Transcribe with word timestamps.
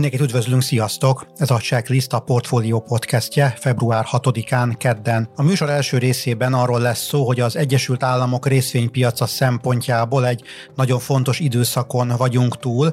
Mindenkit 0.00 0.26
üdvözlünk, 0.26 0.62
sziasztok! 0.62 1.26
Ez 1.36 1.50
a 1.50 1.56
Checklist 1.56 2.12
a 2.12 2.18
Portfolio 2.18 2.80
podcastje 2.80 3.54
február 3.58 4.06
6-án, 4.12 4.74
kedden. 4.78 5.28
A 5.36 5.42
műsor 5.42 5.70
első 5.70 5.98
részében 5.98 6.52
arról 6.54 6.80
lesz 6.80 7.06
szó, 7.06 7.26
hogy 7.26 7.40
az 7.40 7.56
Egyesült 7.56 8.02
Államok 8.02 8.46
részvénypiaca 8.46 9.26
szempontjából 9.26 10.26
egy 10.26 10.42
nagyon 10.74 10.98
fontos 10.98 11.40
időszakon 11.40 12.08
vagyunk 12.16 12.58
túl, 12.58 12.92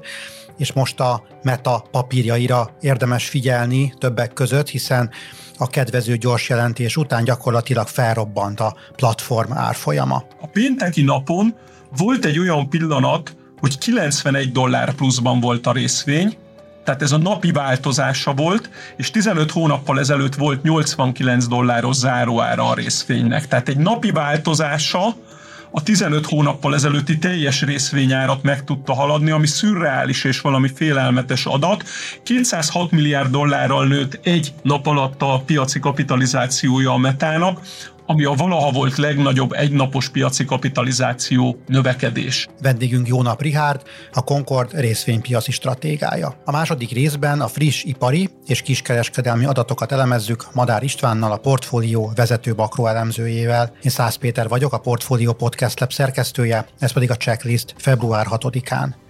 és 0.57 0.73
most 0.73 0.99
a 0.99 1.23
meta 1.43 1.83
papírjaira 1.91 2.69
érdemes 2.81 3.29
figyelni 3.29 3.93
többek 3.97 4.33
között, 4.33 4.69
hiszen 4.69 5.09
a 5.57 5.67
kedvező 5.67 6.17
gyors 6.17 6.49
jelentés 6.49 6.97
után 6.97 7.23
gyakorlatilag 7.23 7.87
felrobbant 7.87 8.59
a 8.59 8.75
platform 8.95 9.53
árfolyama. 9.53 10.23
A 10.41 10.47
pénteki 10.47 11.01
napon 11.01 11.55
volt 11.97 12.25
egy 12.25 12.39
olyan 12.39 12.69
pillanat, 12.69 13.35
hogy 13.59 13.77
91 13.77 14.51
dollár 14.51 14.93
pluszban 14.93 15.39
volt 15.39 15.67
a 15.67 15.71
részvény, 15.71 16.37
tehát 16.87 17.01
ez 17.01 17.11
a 17.11 17.17
napi 17.17 17.51
változása 17.51 18.33
volt, 18.33 18.69
és 18.95 19.11
15 19.11 19.51
hónappal 19.51 19.99
ezelőtt 19.99 20.35
volt 20.35 20.63
89 20.63 21.47
dolláros 21.47 21.95
záróára 21.95 22.69
a 22.69 22.73
részvénynek. 22.73 23.47
Tehát 23.47 23.69
egy 23.69 23.77
napi 23.77 24.11
változása 24.11 25.15
a 25.71 25.83
15 25.83 26.25
hónappal 26.25 26.73
ezelőtti 26.73 27.17
teljes 27.17 27.61
részvényárat 27.61 28.43
meg 28.43 28.63
tudta 28.63 28.93
haladni, 28.93 29.31
ami 29.31 29.47
szürreális 29.47 30.23
és 30.23 30.41
valami 30.41 30.69
félelmetes 30.75 31.45
adat. 31.45 31.83
206 32.23 32.91
milliárd 32.91 33.31
dollárral 33.31 33.87
nőtt 33.87 34.19
egy 34.23 34.53
nap 34.61 34.87
alatt 34.87 35.21
a 35.21 35.41
piaci 35.45 35.79
kapitalizációja 35.79 36.91
a 36.91 36.97
metának, 36.97 37.59
ami 38.07 38.23
a 38.23 38.33
valaha 38.33 38.71
volt 38.71 38.95
legnagyobb 38.95 39.51
egynapos 39.51 40.09
piaci 40.09 40.45
kapitalizáció 40.45 41.57
növekedés. 41.67 42.47
Vendégünk 42.61 43.07
Jónap 43.07 43.41
Rihárd, 43.41 43.81
a 44.13 44.23
Concord 44.23 44.79
részvénypiaci 44.79 45.51
stratégája. 45.51 46.41
A 46.45 46.51
második 46.51 46.91
részben 46.91 47.41
a 47.41 47.47
friss 47.47 47.83
ipari 47.83 48.29
és 48.47 48.61
kiskereskedelmi 48.61 49.45
adatokat 49.45 49.91
elemezzük 49.91 50.45
Madár 50.53 50.83
Istvánnal, 50.83 51.31
a 51.31 51.37
portfólió 51.37 52.11
vezető 52.15 52.53
makroelemzőjével. 52.53 53.71
Én 53.83 53.91
Szász 53.91 54.15
Péter 54.15 54.47
vagyok, 54.47 54.73
a 54.73 54.77
Portfólió 54.77 55.33
Podcast 55.33 55.79
Lab 55.79 55.91
szerkesztője, 55.91 56.65
ez 56.79 56.91
pedig 56.91 57.11
a 57.11 57.15
checklist 57.15 57.73
február 57.77 58.25
6-án. 58.29 59.06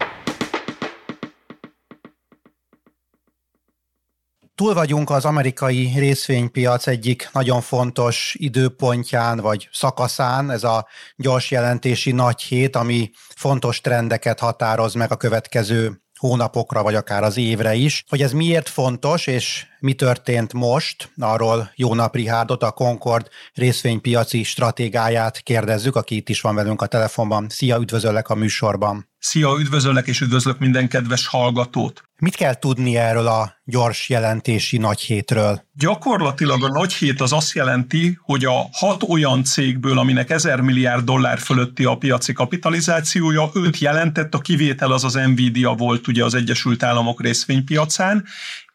Túl 4.57 4.73
vagyunk 4.73 5.09
az 5.09 5.25
amerikai 5.25 5.91
részvénypiac 5.95 6.87
egyik 6.87 7.29
nagyon 7.31 7.61
fontos 7.61 8.35
időpontján 8.37 9.39
vagy 9.39 9.69
szakaszán, 9.71 10.51
ez 10.51 10.63
a 10.63 10.87
gyors 11.15 11.51
jelentési 11.51 12.11
nagy 12.11 12.41
hét, 12.41 12.75
ami 12.75 13.11
fontos 13.35 13.81
trendeket 13.81 14.39
határoz 14.39 14.93
meg 14.93 15.11
a 15.11 15.15
következő 15.15 16.01
hónapokra, 16.19 16.83
vagy 16.83 16.95
akár 16.95 17.23
az 17.23 17.37
évre 17.37 17.73
is. 17.73 18.03
Hogy 18.07 18.21
ez 18.21 18.31
miért 18.31 18.69
fontos, 18.69 19.27
és 19.27 19.65
mi 19.79 19.93
történt 19.93 20.53
most, 20.53 21.11
arról 21.17 21.71
Jónap 21.75 22.15
Rihárdot, 22.15 22.63
a 22.63 22.71
Concord 22.71 23.27
részvénypiaci 23.53 24.43
stratégáját 24.43 25.39
kérdezzük, 25.39 25.95
aki 25.95 26.15
itt 26.15 26.29
is 26.29 26.41
van 26.41 26.55
velünk 26.55 26.81
a 26.81 26.87
telefonban. 26.87 27.49
Szia, 27.49 27.77
üdvözöllek 27.77 28.29
a 28.29 28.35
műsorban! 28.35 29.09
Szia, 29.19 29.55
üdvözöllek 29.59 30.07
és 30.07 30.21
üdvözlök 30.21 30.59
minden 30.59 30.87
kedves 30.89 31.27
hallgatót! 31.27 32.03
Mit 32.19 32.35
kell 32.35 32.53
tudni 32.53 32.97
erről 32.97 33.27
a 33.27 33.53
gyors 33.63 34.09
jelentési 34.09 34.77
nagy 34.77 34.99
hétről? 34.99 35.63
Gyakorlatilag 35.73 36.63
a 36.63 36.67
nagy 36.67 36.93
hét 36.93 37.21
az 37.21 37.33
azt 37.33 37.53
jelenti, 37.53 38.17
hogy 38.21 38.45
a 38.45 38.69
hat 38.71 39.03
olyan 39.07 39.43
cégből, 39.43 39.97
aminek 39.97 40.29
1000 40.29 40.61
milliárd 40.61 41.03
dollár 41.03 41.39
fölötti 41.39 41.83
a 41.83 41.97
piaci 41.97 42.33
kapitalizációja, 42.33 43.49
őt 43.53 43.77
jelentett, 43.77 44.33
a 44.33 44.39
kivétel 44.39 44.91
az 44.91 45.03
az 45.03 45.13
Nvidia 45.13 45.73
volt 45.73 46.07
ugye 46.07 46.23
az 46.23 46.33
Egyesült 46.33 46.83
Államok 46.83 47.21
részvénypiacán, 47.21 48.25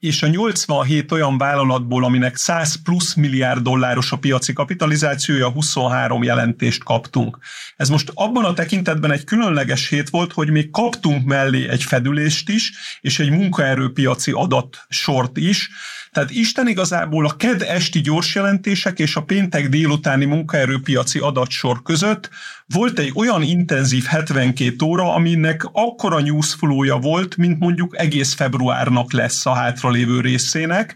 és 0.03 0.23
a 0.23 0.27
87 0.27 1.13
olyan 1.13 1.39
vállalatból, 1.39 2.05
aminek 2.05 2.37
100 2.37 2.83
plusz 2.83 3.15
milliárd 3.15 3.63
dolláros 3.63 4.13
a 4.13 4.17
piaci 4.17 4.53
kapitalizációja, 4.53 5.51
23 5.51 6.23
jelentést 6.23 6.85
kaptunk. 6.85 7.39
Ez 7.77 7.89
most 7.89 8.11
abban 8.15 8.45
a 8.45 8.53
tekintetben 8.53 9.13
egy 9.13 9.25
különleges 9.25 9.89
hét 9.89 10.11
volt, 10.11 10.33
hogy 10.33 10.51
még 10.51 10.71
kaptunk 10.71 11.27
mellé 11.27 11.69
egy 11.69 11.83
fedülést 11.83 12.49
is, 12.49 12.73
és 13.01 13.19
egy 13.19 13.31
munkaerőpiaci 13.31 14.31
adatsort 14.31 15.37
is, 15.37 15.71
tehát 16.13 16.31
Isten 16.31 16.69
igazából 16.69 17.27
a 17.27 17.37
ked 17.37 17.63
esti 17.63 18.01
gyors 18.01 18.35
jelentések 18.35 18.99
és 18.99 19.17
a 19.17 19.23
péntek 19.23 19.69
délutáni 19.69 20.25
munkaerőpiaci 20.25 21.19
adatsor 21.19 21.83
között 21.83 22.31
volt 22.67 22.99
egy 22.99 23.13
olyan 23.15 23.43
intenzív 23.43 24.05
72 24.05 24.85
óra, 24.85 25.15
aminek 25.15 25.65
akkora 25.73 26.21
newsflow 26.21 27.01
volt, 27.01 27.37
mint 27.37 27.59
mondjuk 27.59 27.99
egész 27.99 28.35
februárnak 28.35 29.13
lesz 29.13 29.47
a 29.47 29.55
hátralévő 29.55 30.21
részének. 30.21 30.95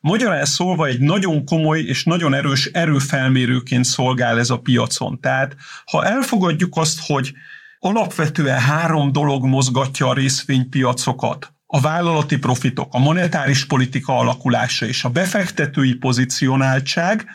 Magyarán 0.00 0.44
szólva 0.44 0.86
egy 0.86 1.00
nagyon 1.00 1.44
komoly 1.44 1.80
és 1.80 2.04
nagyon 2.04 2.34
erős 2.34 2.66
erőfelmérőként 2.66 3.84
szolgál 3.84 4.38
ez 4.38 4.50
a 4.50 4.58
piacon. 4.58 5.20
Tehát 5.20 5.56
ha 5.84 6.04
elfogadjuk 6.04 6.76
azt, 6.76 6.98
hogy 7.06 7.32
alapvetően 7.78 8.58
három 8.58 9.12
dolog 9.12 9.44
mozgatja 9.44 10.08
a 10.08 10.14
részvénypiacokat, 10.14 11.52
a 11.70 11.80
vállalati 11.80 12.38
profitok, 12.38 12.94
a 12.94 12.98
monetáris 12.98 13.66
politika 13.66 14.18
alakulása 14.18 14.86
és 14.86 15.04
a 15.04 15.08
befektetői 15.08 15.94
pozicionáltság, 15.94 17.26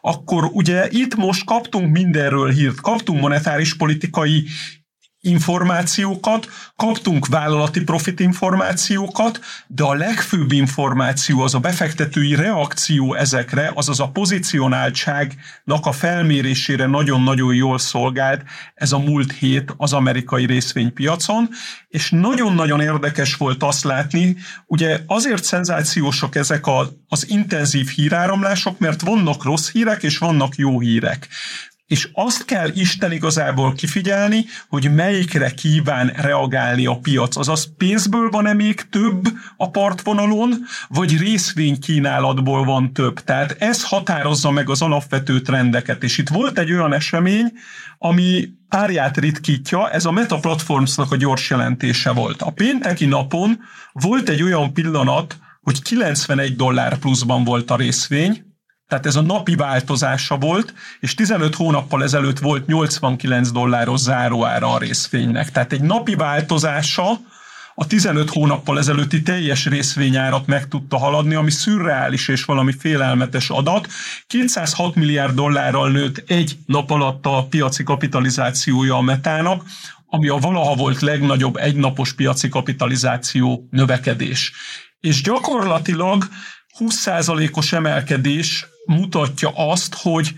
akkor 0.00 0.44
ugye 0.52 0.88
itt 0.90 1.14
most 1.14 1.44
kaptunk 1.44 1.92
mindenről 1.92 2.50
hírt, 2.50 2.80
kaptunk 2.80 3.20
monetáris 3.20 3.76
politikai 3.76 4.46
információkat, 5.24 6.48
kaptunk 6.76 7.26
vállalati 7.26 7.82
profit 7.82 8.20
információkat, 8.20 9.40
de 9.66 9.82
a 9.82 9.94
legfőbb 9.94 10.52
információ 10.52 11.40
az 11.40 11.54
a 11.54 11.58
befektetői 11.58 12.34
reakció 12.34 13.14
ezekre, 13.14 13.70
azaz 13.74 14.00
a 14.00 14.08
pozicionáltságnak 14.08 15.86
a 15.86 15.92
felmérésére 15.92 16.86
nagyon-nagyon 16.86 17.54
jól 17.54 17.78
szolgált 17.78 18.42
ez 18.74 18.92
a 18.92 18.98
múlt 18.98 19.32
hét 19.32 19.74
az 19.76 19.92
amerikai 19.92 20.46
részvénypiacon, 20.46 21.48
és 21.88 22.10
nagyon-nagyon 22.10 22.80
érdekes 22.80 23.34
volt 23.34 23.62
azt 23.62 23.84
látni, 23.84 24.36
ugye 24.66 25.00
azért 25.06 25.44
szenzációsak 25.44 26.34
ezek 26.34 26.66
a, 26.66 26.88
az 27.08 27.28
intenzív 27.28 27.88
híráramlások, 27.88 28.78
mert 28.78 29.00
vannak 29.00 29.44
rossz 29.44 29.70
hírek 29.70 30.02
és 30.02 30.18
vannak 30.18 30.54
jó 30.56 30.80
hírek 30.80 31.28
és 31.92 32.08
azt 32.12 32.44
kell 32.44 32.70
Isten 32.74 33.12
igazából 33.12 33.72
kifigyelni, 33.72 34.44
hogy 34.68 34.94
melyikre 34.94 35.50
kíván 35.50 36.06
reagálni 36.06 36.86
a 36.86 36.98
piac. 36.98 37.36
Azaz 37.36 37.72
pénzből 37.76 38.30
van-e 38.30 38.52
még 38.52 38.88
több 38.90 39.28
a 39.56 39.70
partvonalon, 39.70 40.54
vagy 40.88 41.18
részvénykínálatból 41.18 42.64
van 42.64 42.92
több. 42.92 43.20
Tehát 43.20 43.56
ez 43.58 43.84
határozza 43.84 44.50
meg 44.50 44.70
az 44.70 44.82
alapvető 44.82 45.40
trendeket. 45.40 46.02
És 46.02 46.18
itt 46.18 46.28
volt 46.28 46.58
egy 46.58 46.72
olyan 46.72 46.92
esemény, 46.92 47.52
ami 47.98 48.48
párját 48.68 49.16
ritkítja, 49.16 49.90
ez 49.90 50.04
a 50.04 50.10
Meta 50.10 50.38
Platformsnak 50.38 51.12
a 51.12 51.16
gyors 51.16 51.50
jelentése 51.50 52.10
volt. 52.10 52.42
A 52.42 52.50
pénteki 52.50 53.06
napon 53.06 53.58
volt 53.92 54.28
egy 54.28 54.42
olyan 54.42 54.72
pillanat, 54.72 55.36
hogy 55.62 55.82
91 55.82 56.56
dollár 56.56 56.98
pluszban 56.98 57.44
volt 57.44 57.70
a 57.70 57.76
részvény, 57.76 58.51
tehát 58.92 59.06
ez 59.06 59.16
a 59.16 59.22
napi 59.22 59.54
változása 59.54 60.36
volt, 60.36 60.74
és 61.00 61.14
15 61.14 61.54
hónappal 61.54 62.02
ezelőtt 62.02 62.38
volt 62.38 62.66
89 62.66 63.50
dolláros 63.50 64.00
záróára 64.00 64.72
a 64.72 64.78
részvénynek. 64.78 65.50
Tehát 65.50 65.72
egy 65.72 65.80
napi 65.80 66.14
változása 66.14 67.20
a 67.74 67.86
15 67.86 68.30
hónappal 68.30 68.78
ezelőtti 68.78 69.22
teljes 69.22 69.66
részvényárat 69.66 70.46
meg 70.46 70.68
tudta 70.68 70.98
haladni, 70.98 71.34
ami 71.34 71.50
szürreális 71.50 72.28
és 72.28 72.44
valami 72.44 72.72
félelmetes 72.78 73.50
adat. 73.50 73.88
206 74.26 74.94
milliárd 74.94 75.34
dollárral 75.34 75.90
nőtt 75.90 76.30
egy 76.30 76.58
nap 76.66 76.90
alatt 76.90 77.26
a 77.26 77.46
piaci 77.50 77.82
kapitalizációja 77.82 78.96
a 78.96 79.00
metának, 79.00 79.64
ami 80.06 80.28
a 80.28 80.36
valaha 80.36 80.74
volt 80.74 81.00
legnagyobb 81.00 81.56
egynapos 81.56 82.12
piaci 82.12 82.48
kapitalizáció 82.48 83.68
növekedés. 83.70 84.52
És 85.00 85.22
gyakorlatilag 85.22 86.28
20%-os 86.78 87.72
emelkedés 87.72 88.66
mutatja 88.86 89.50
azt, 89.54 89.94
hogy 89.94 90.34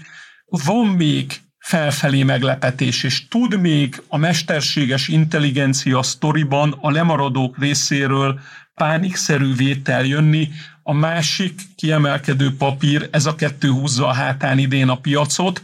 van 0.47 0.87
még 0.87 1.41
felfelé 1.59 2.23
meglepetés, 2.23 3.03
és 3.03 3.29
tud 3.29 3.61
még 3.61 4.03
a 4.09 4.17
mesterséges 4.17 5.09
intelligencia 5.09 6.03
sztoriban 6.03 6.77
a 6.81 6.91
lemaradók 6.91 7.59
részéről 7.59 8.41
pánikszerű 8.75 9.55
vétel 9.55 10.05
jönni. 10.05 10.49
A 10.83 10.93
másik 10.93 11.61
kiemelkedő 11.77 12.57
papír, 12.57 13.09
ez 13.11 13.27
a 13.27 13.35
kettő 13.35 13.69
húzza 13.69 14.07
a 14.07 14.13
hátán 14.13 14.59
idén 14.59 14.89
a 14.89 14.97
piacot, 14.97 15.63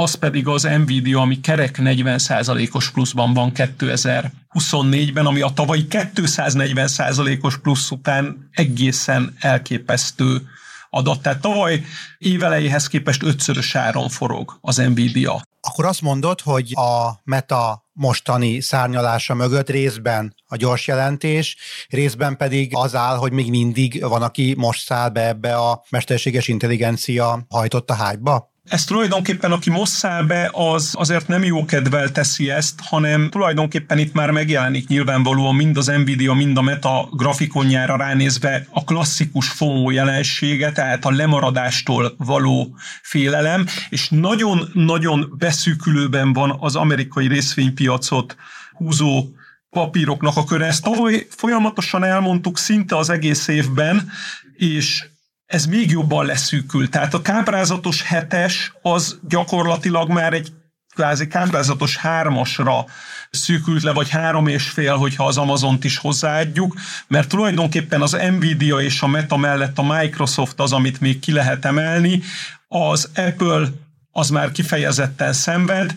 az 0.00 0.14
pedig 0.14 0.46
az 0.46 0.62
Nvidia, 0.62 1.20
ami 1.20 1.40
kerek 1.40 1.78
40%-os 1.80 2.90
pluszban 2.90 3.34
van 3.34 3.52
2024-ben, 3.54 5.26
ami 5.26 5.40
a 5.40 5.48
tavalyi 5.48 5.86
240%-os 5.90 7.58
plusz 7.58 7.90
után 7.90 8.48
egészen 8.52 9.36
elképesztő 9.40 10.42
adat. 10.90 11.22
Tehát 11.22 11.40
tavaly 11.40 11.82
évelejéhez 12.18 12.86
képest 12.86 13.22
ötszörös 13.22 13.74
áron 13.74 14.08
forog 14.08 14.58
az 14.60 14.76
Nvidia. 14.76 15.42
Akkor 15.60 15.84
azt 15.84 16.02
mondod, 16.02 16.40
hogy 16.40 16.72
a 16.74 17.20
Meta 17.24 17.86
mostani 17.92 18.60
szárnyalása 18.60 19.34
mögött 19.34 19.70
részben 19.70 20.34
a 20.46 20.56
gyors 20.56 20.86
jelentés, 20.86 21.56
részben 21.88 22.36
pedig 22.36 22.70
az 22.74 22.94
áll, 22.94 23.16
hogy 23.16 23.32
még 23.32 23.50
mindig 23.50 24.04
van, 24.04 24.22
aki 24.22 24.54
most 24.56 24.84
száll 24.84 25.08
be 25.08 25.26
ebbe 25.26 25.56
a 25.56 25.84
mesterséges 25.90 26.48
intelligencia 26.48 27.46
hajtott 27.48 27.90
a 27.90 27.94
hágyba? 27.94 28.56
Ez 28.68 28.84
tulajdonképpen, 28.84 29.52
aki 29.52 29.70
most 29.70 29.92
száll 29.92 30.22
be, 30.22 30.50
az 30.52 30.90
azért 30.92 31.28
nem 31.28 31.44
jó 31.44 31.64
kedvel 31.64 32.12
teszi 32.12 32.50
ezt, 32.50 32.80
hanem 32.82 33.30
tulajdonképpen 33.30 33.98
itt 33.98 34.12
már 34.12 34.30
megjelenik 34.30 34.88
nyilvánvalóan 34.88 35.54
mind 35.54 35.76
az 35.76 35.86
Nvidia, 35.86 36.32
mind 36.32 36.56
a 36.56 36.62
Meta 36.62 37.08
grafikonjára 37.12 37.96
ránézve 37.96 38.66
a 38.70 38.84
klasszikus 38.84 39.48
FOMO 39.48 39.90
jelensége, 39.90 40.72
tehát 40.72 41.04
a 41.04 41.10
lemaradástól 41.10 42.14
való 42.18 42.76
félelem, 43.02 43.66
és 43.88 44.08
nagyon-nagyon 44.08 45.34
beszűkülőben 45.38 46.32
van 46.32 46.56
az 46.60 46.76
amerikai 46.76 47.28
részvénypiacot 47.28 48.36
húzó 48.72 49.28
papíroknak 49.70 50.36
a 50.36 50.44
köre. 50.44 50.66
Ezt 50.66 50.82
tavaly 50.82 51.26
folyamatosan 51.30 52.04
elmondtuk 52.04 52.58
szinte 52.58 52.96
az 52.96 53.10
egész 53.10 53.48
évben, 53.48 54.10
és 54.56 55.04
ez 55.48 55.66
még 55.66 55.90
jobban 55.90 56.26
leszűkül. 56.26 56.88
Tehát 56.88 57.14
a 57.14 57.22
káprázatos 57.22 58.02
hetes 58.02 58.72
az 58.82 59.18
gyakorlatilag 59.28 60.10
már 60.10 60.32
egy 60.32 60.52
kvázi 60.94 61.26
káprázatos 61.26 61.96
hármasra 61.96 62.84
szűkült 63.30 63.82
le, 63.82 63.92
vagy 63.92 64.08
három 64.08 64.46
és 64.46 64.68
fél, 64.68 64.96
hogyha 64.96 65.26
az 65.26 65.36
Amazont 65.36 65.84
is 65.84 65.98
hozzáadjuk, 65.98 66.74
mert 67.06 67.28
tulajdonképpen 67.28 68.02
az 68.02 68.16
Nvidia 68.38 68.80
és 68.80 69.02
a 69.02 69.06
Meta 69.06 69.36
mellett 69.36 69.78
a 69.78 69.82
Microsoft 69.82 70.60
az, 70.60 70.72
amit 70.72 71.00
még 71.00 71.18
ki 71.18 71.32
lehet 71.32 71.64
emelni, 71.64 72.22
az 72.68 73.10
Apple 73.14 73.68
az 74.10 74.30
már 74.30 74.52
kifejezetten 74.52 75.32
szenved, 75.32 75.94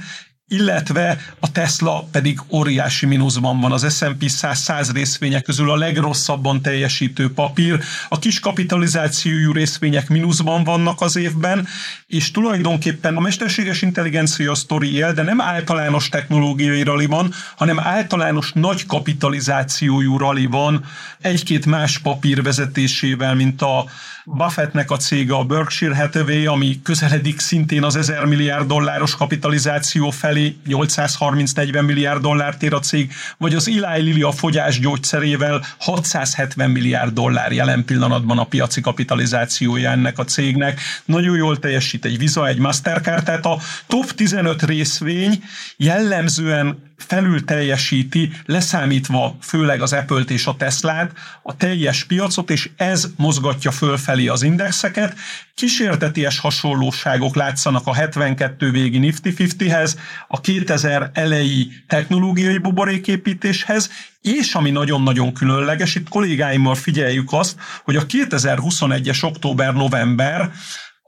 illetve 0.52 1.18
a 1.40 1.52
Tesla 1.52 2.08
pedig 2.12 2.40
óriási 2.50 3.06
mínuszban 3.06 3.60
van. 3.60 3.72
Az 3.72 3.96
S&P 3.96 4.30
100, 4.30 4.60
100 4.60 4.92
részvények 4.92 5.44
közül 5.44 5.72
a 5.72 5.76
legrosszabban 5.76 6.62
teljesítő 6.62 7.34
papír. 7.34 7.80
A 8.10 8.20
kis 8.20 8.40
kapitalizációjú 8.40 9.52
részvények 9.52 10.10
mínuszban 10.10 10.64
vannak 10.64 11.02
az 11.02 11.16
évben, 11.16 11.68
és 12.08 12.32
tulajdonképpen 12.32 13.16
a 13.16 13.20
mesterséges 13.20 13.82
intelligencia 13.82 14.56
sztori 14.56 14.94
él, 14.94 15.14
de 15.14 15.22
nem 15.22 15.42
általános 15.42 16.10
technológiai 16.10 16.84
rali 16.84 17.06
van, 17.06 17.34
hanem 17.56 17.80
általános 17.80 18.52
nagy 18.54 18.86
kapitalizációjú 18.86 20.18
rali 20.18 20.46
van 20.46 20.86
egy-két 21.22 21.66
más 21.66 21.98
papír 21.98 22.44
vezetésével, 22.44 23.36
mint 23.36 23.62
a 23.62 23.86
Buffettnek 24.26 24.92
a 24.92 24.98
cége 24.98 25.34
a 25.34 25.44
Berkshire 25.44 25.96
Hathaway, 25.96 26.46
ami 26.46 26.80
közeledik 26.84 27.40
szintén 27.40 27.84
az 27.84 27.96
1000 27.96 28.26
milliárd 28.26 28.68
dolláros 28.68 29.16
kapitalizáció 29.16 30.10
felé, 30.10 30.56
830-40 30.68 31.86
milliárd 31.86 32.22
dollárt 32.22 32.64
ér 32.64 32.74
a 32.74 32.80
cég, 32.80 33.12
vagy 33.38 33.56
az 33.56 33.68
Eli 33.68 34.02
Lilly 34.02 34.22
a 34.22 34.32
fogyás 34.32 34.80
gyógyszerével 34.80 35.66
670 35.78 36.70
milliárd 36.70 37.14
dollár 37.14 37.52
jelen 37.52 37.86
pillanatban 37.86 38.38
a 38.38 38.44
piaci 38.44 38.82
kapitalizációja 38.82 39.90
ennek 39.90 40.18
a 40.20 40.24
cégnek. 40.24 40.80
Nagyon 41.06 41.36
jól 41.36 41.60
teljesít 41.60 42.06
egy 42.06 42.18
Visa, 42.18 42.48
egy 42.48 42.58
Mastercard, 42.58 43.24
tehát 43.24 43.46
a 43.46 43.58
top 43.88 44.12
15 44.12 44.64
részvény 44.64 45.44
jellemzően 45.78 46.91
felül 47.02 47.46
teljesíti, 47.46 48.32
leszámítva 48.46 49.38
főleg 49.42 49.82
az 49.82 49.94
Apple-t 49.94 50.30
és 50.30 50.46
a 50.46 50.56
Teslát, 50.56 51.12
a 51.44 51.56
teljes 51.56 52.04
piacot, 52.04 52.50
és 52.50 52.70
ez 52.78 53.08
mozgatja 53.18 53.72
fölfelé 53.72 54.28
az 54.28 54.44
indexeket. 54.44 55.16
Kísérteties 55.56 56.40
hasonlóságok 56.40 57.36
látszanak 57.36 57.88
a 57.88 57.94
72 57.94 58.72
végi 58.72 58.98
Nifty 58.98 59.30
50-hez, 59.38 59.98
a 60.28 60.42
2000 60.42 61.10
elejé 61.14 61.68
technológiai 61.88 62.58
buboréképítéshez, 62.58 63.90
és 64.22 64.54
ami 64.54 64.72
nagyon-nagyon 64.72 65.34
különleges, 65.34 65.96
itt 65.96 66.10
kollégáimmal 66.10 66.76
figyeljük 66.76 67.28
azt, 67.32 67.60
hogy 67.84 67.96
a 67.96 68.06
2021-es 68.06 69.24
október-november 69.24 70.52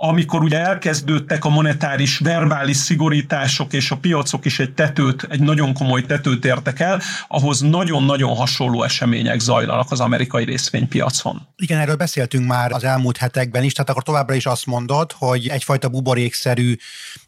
amikor 0.05 0.43
ugye 0.43 0.59
elkezdődtek 0.59 1.45
a 1.45 1.49
monetáris 1.49 2.17
verbális 2.17 2.77
szigorítások, 2.77 3.73
és 3.73 3.91
a 3.91 3.97
piacok 3.97 4.45
is 4.45 4.59
egy 4.59 4.73
tetőt, 4.73 5.27
egy 5.29 5.39
nagyon 5.39 5.73
komoly 5.73 6.01
tetőt 6.01 6.45
értek 6.45 6.79
el, 6.79 7.01
ahhoz 7.27 7.59
nagyon-nagyon 7.59 8.35
hasonló 8.35 8.83
események 8.83 9.39
zajlanak 9.39 9.91
az 9.91 9.99
amerikai 9.99 10.43
részvénypiacon. 10.43 11.47
Igen, 11.55 11.79
erről 11.79 11.95
beszéltünk 11.95 12.47
már 12.47 12.71
az 12.71 12.83
elmúlt 12.83 13.17
hetekben 13.17 13.63
is, 13.63 13.73
tehát 13.73 13.89
akkor 13.89 14.03
továbbra 14.03 14.35
is 14.35 14.45
azt 14.45 14.65
mondod, 14.65 15.11
hogy 15.11 15.47
egyfajta 15.47 15.89
buborékszerű 15.89 16.75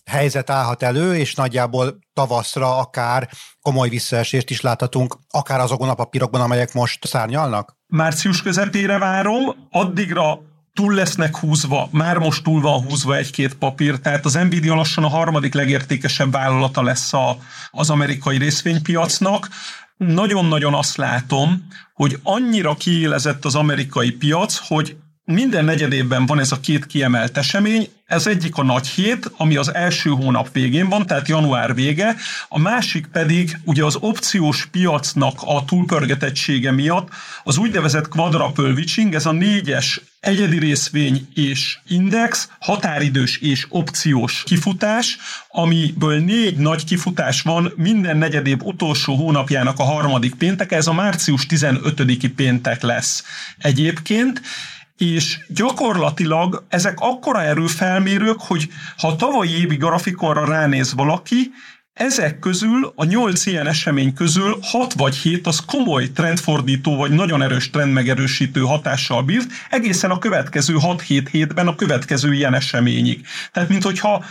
helyzet 0.05 0.49
állhat 0.49 0.83
elő, 0.83 1.15
és 1.15 1.35
nagyjából 1.35 1.99
tavaszra 2.13 2.77
akár 2.77 3.29
komoly 3.61 3.89
visszaesést 3.89 4.49
is 4.49 4.61
láthatunk, 4.61 5.17
akár 5.29 5.59
azokon 5.59 5.89
a 5.89 5.93
papírokban, 5.93 6.41
amelyek 6.41 6.73
most 6.73 7.07
szárnyalnak? 7.07 7.77
Március 7.87 8.41
közepére 8.41 8.97
várom, 8.97 9.43
addigra 9.71 10.39
túl 10.75 10.93
lesznek 10.93 11.37
húzva, 11.37 11.89
már 11.91 12.17
most 12.17 12.43
túl 12.43 12.61
van 12.61 12.81
húzva 12.81 13.15
egy-két 13.15 13.53
papír, 13.53 13.99
tehát 13.99 14.25
az 14.25 14.33
Nvidia 14.33 14.75
lassan 14.75 15.03
a 15.03 15.07
harmadik 15.07 15.53
legértékesebb 15.53 16.31
vállalata 16.31 16.83
lesz 16.83 17.13
a, 17.13 17.37
az 17.71 17.89
amerikai 17.89 18.37
részvénypiacnak. 18.37 19.49
Nagyon-nagyon 19.97 20.73
azt 20.73 20.97
látom, 20.97 21.67
hogy 21.93 22.19
annyira 22.23 22.75
kiélezett 22.75 23.45
az 23.45 23.55
amerikai 23.55 24.11
piac, 24.11 24.57
hogy 24.67 24.95
minden 25.25 25.65
negyedében 25.65 26.25
van 26.25 26.39
ez 26.39 26.51
a 26.51 26.59
két 26.59 26.85
kiemelt 26.85 27.37
esemény, 27.37 27.89
ez 28.05 28.27
egyik 28.27 28.57
a 28.57 28.63
nagy 28.63 28.87
hét, 28.87 29.31
ami 29.37 29.55
az 29.55 29.73
első 29.73 30.09
hónap 30.09 30.51
végén 30.51 30.89
van, 30.89 31.05
tehát 31.05 31.27
január 31.27 31.75
vége, 31.75 32.15
a 32.49 32.59
másik 32.59 33.05
pedig 33.05 33.57
ugye 33.63 33.83
az 33.83 33.95
opciós 33.95 34.65
piacnak 34.65 35.41
a 35.45 35.65
túlpörgetettsége 35.65 36.71
miatt 36.71 37.09
az 37.43 37.57
úgynevezett 37.57 38.07
quadruple 38.07 38.69
witching, 38.69 39.13
ez 39.13 39.25
a 39.25 39.31
négyes 39.31 40.01
egyedi 40.19 40.59
részvény 40.59 41.27
és 41.33 41.77
index, 41.87 42.49
határidős 42.59 43.37
és 43.37 43.65
opciós 43.69 44.43
kifutás, 44.45 45.17
amiből 45.47 46.19
négy 46.19 46.57
nagy 46.57 46.83
kifutás 46.83 47.41
van 47.41 47.73
minden 47.75 48.17
negyedév 48.17 48.57
utolsó 48.63 49.15
hónapjának 49.15 49.79
a 49.79 49.83
harmadik 49.83 50.35
péntek, 50.35 50.71
ez 50.71 50.87
a 50.87 50.93
március 50.93 51.45
15-i 51.49 52.31
péntek 52.35 52.81
lesz 52.81 53.23
egyébként, 53.57 54.41
és 54.97 55.39
gyakorlatilag 55.47 56.63
ezek 56.69 56.99
akkora 56.99 57.41
erőfelmérők, 57.41 58.39
hogy 58.39 58.69
ha 58.97 59.07
a 59.07 59.15
tavalyi 59.15 59.51
évi 59.51 59.75
grafikonra 59.75 60.45
ránéz 60.45 60.93
valaki, 60.93 61.51
ezek 61.95 62.39
közül, 62.39 62.93
a 62.95 63.05
nyolc 63.05 63.45
ilyen 63.45 63.67
esemény 63.67 64.13
közül 64.13 64.57
hat 64.61 64.93
vagy 64.93 65.15
hét 65.15 65.47
az 65.47 65.59
komoly 65.65 66.11
trendfordító 66.11 66.95
vagy 66.95 67.11
nagyon 67.11 67.41
erős 67.41 67.69
trendmegerősítő 67.69 68.61
hatással 68.61 69.23
bírt, 69.23 69.51
egészen 69.69 70.11
a 70.11 70.17
következő 70.17 70.75
6-7 70.79 71.27
hétben 71.31 71.67
a 71.67 71.75
következő 71.75 72.33
ilyen 72.33 72.53
eseményig. 72.53 73.25
Tehát, 73.51 73.69
mint 73.69 73.83
hogyha 73.83 74.23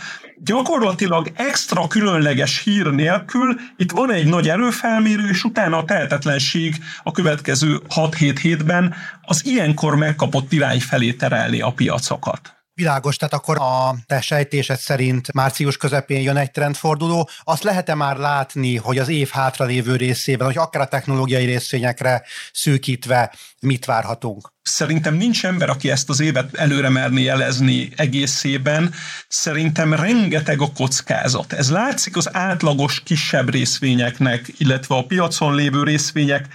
gyakorlatilag 0.43 1.31
extra 1.35 1.87
különleges 1.87 2.63
hír 2.63 2.85
nélkül 2.85 3.59
itt 3.77 3.91
van 3.91 4.11
egy 4.11 4.25
nagy 4.25 4.49
erőfelmérő, 4.49 5.29
és 5.29 5.43
utána 5.43 5.77
a 5.77 5.85
tehetetlenség 5.85 6.75
a 7.03 7.11
következő 7.11 7.81
6-7 7.95 8.37
hétben 8.41 8.93
az 9.21 9.45
ilyenkor 9.45 9.95
megkapott 9.95 10.51
irány 10.51 10.79
felé 10.79 11.13
terelni 11.13 11.61
a 11.61 11.71
piacokat. 11.71 12.54
Világos, 12.75 13.17
tehát 13.17 13.33
akkor 13.33 13.57
a 13.59 13.95
te 14.05 14.21
sejtésed 14.21 14.77
szerint 14.77 15.33
március 15.33 15.77
közepén 15.77 16.21
jön 16.21 16.37
egy 16.37 16.51
trendforduló. 16.51 17.29
Azt 17.43 17.63
lehet-e 17.63 17.95
már 17.95 18.17
látni, 18.17 18.75
hogy 18.75 18.97
az 18.97 19.07
év 19.07 19.29
hátralévő 19.29 19.95
részében, 19.95 20.47
hogy 20.47 20.57
akár 20.57 20.81
a 20.81 20.87
technológiai 20.87 21.45
részvényekre 21.45 22.23
szűkítve 22.53 23.33
mit 23.59 23.85
várhatunk? 23.85 24.53
Szerintem 24.61 25.13
nincs 25.13 25.45
ember, 25.45 25.69
aki 25.69 25.91
ezt 25.91 26.09
az 26.09 26.19
évet 26.19 26.55
előre 26.55 26.89
merni 26.89 27.21
jelezni 27.21 27.89
egészében. 27.95 28.93
Szerintem 29.27 29.93
rengeteg 29.93 30.61
a 30.61 30.71
kockázat. 30.71 31.53
Ez 31.53 31.71
látszik 31.71 32.17
az 32.17 32.35
átlagos 32.35 33.03
kisebb 33.03 33.49
részvényeknek, 33.49 34.53
illetve 34.57 34.95
a 34.95 35.05
piacon 35.05 35.55
lévő 35.55 35.83
részvények 35.83 36.47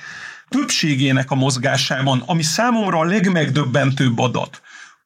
többségének 0.49 1.31
a 1.31 1.35
mozgásában, 1.35 2.23
ami 2.27 2.43
számomra 2.43 2.99
a 2.99 3.05
legmegdöbbentőbb 3.05 4.19
adat 4.19 4.61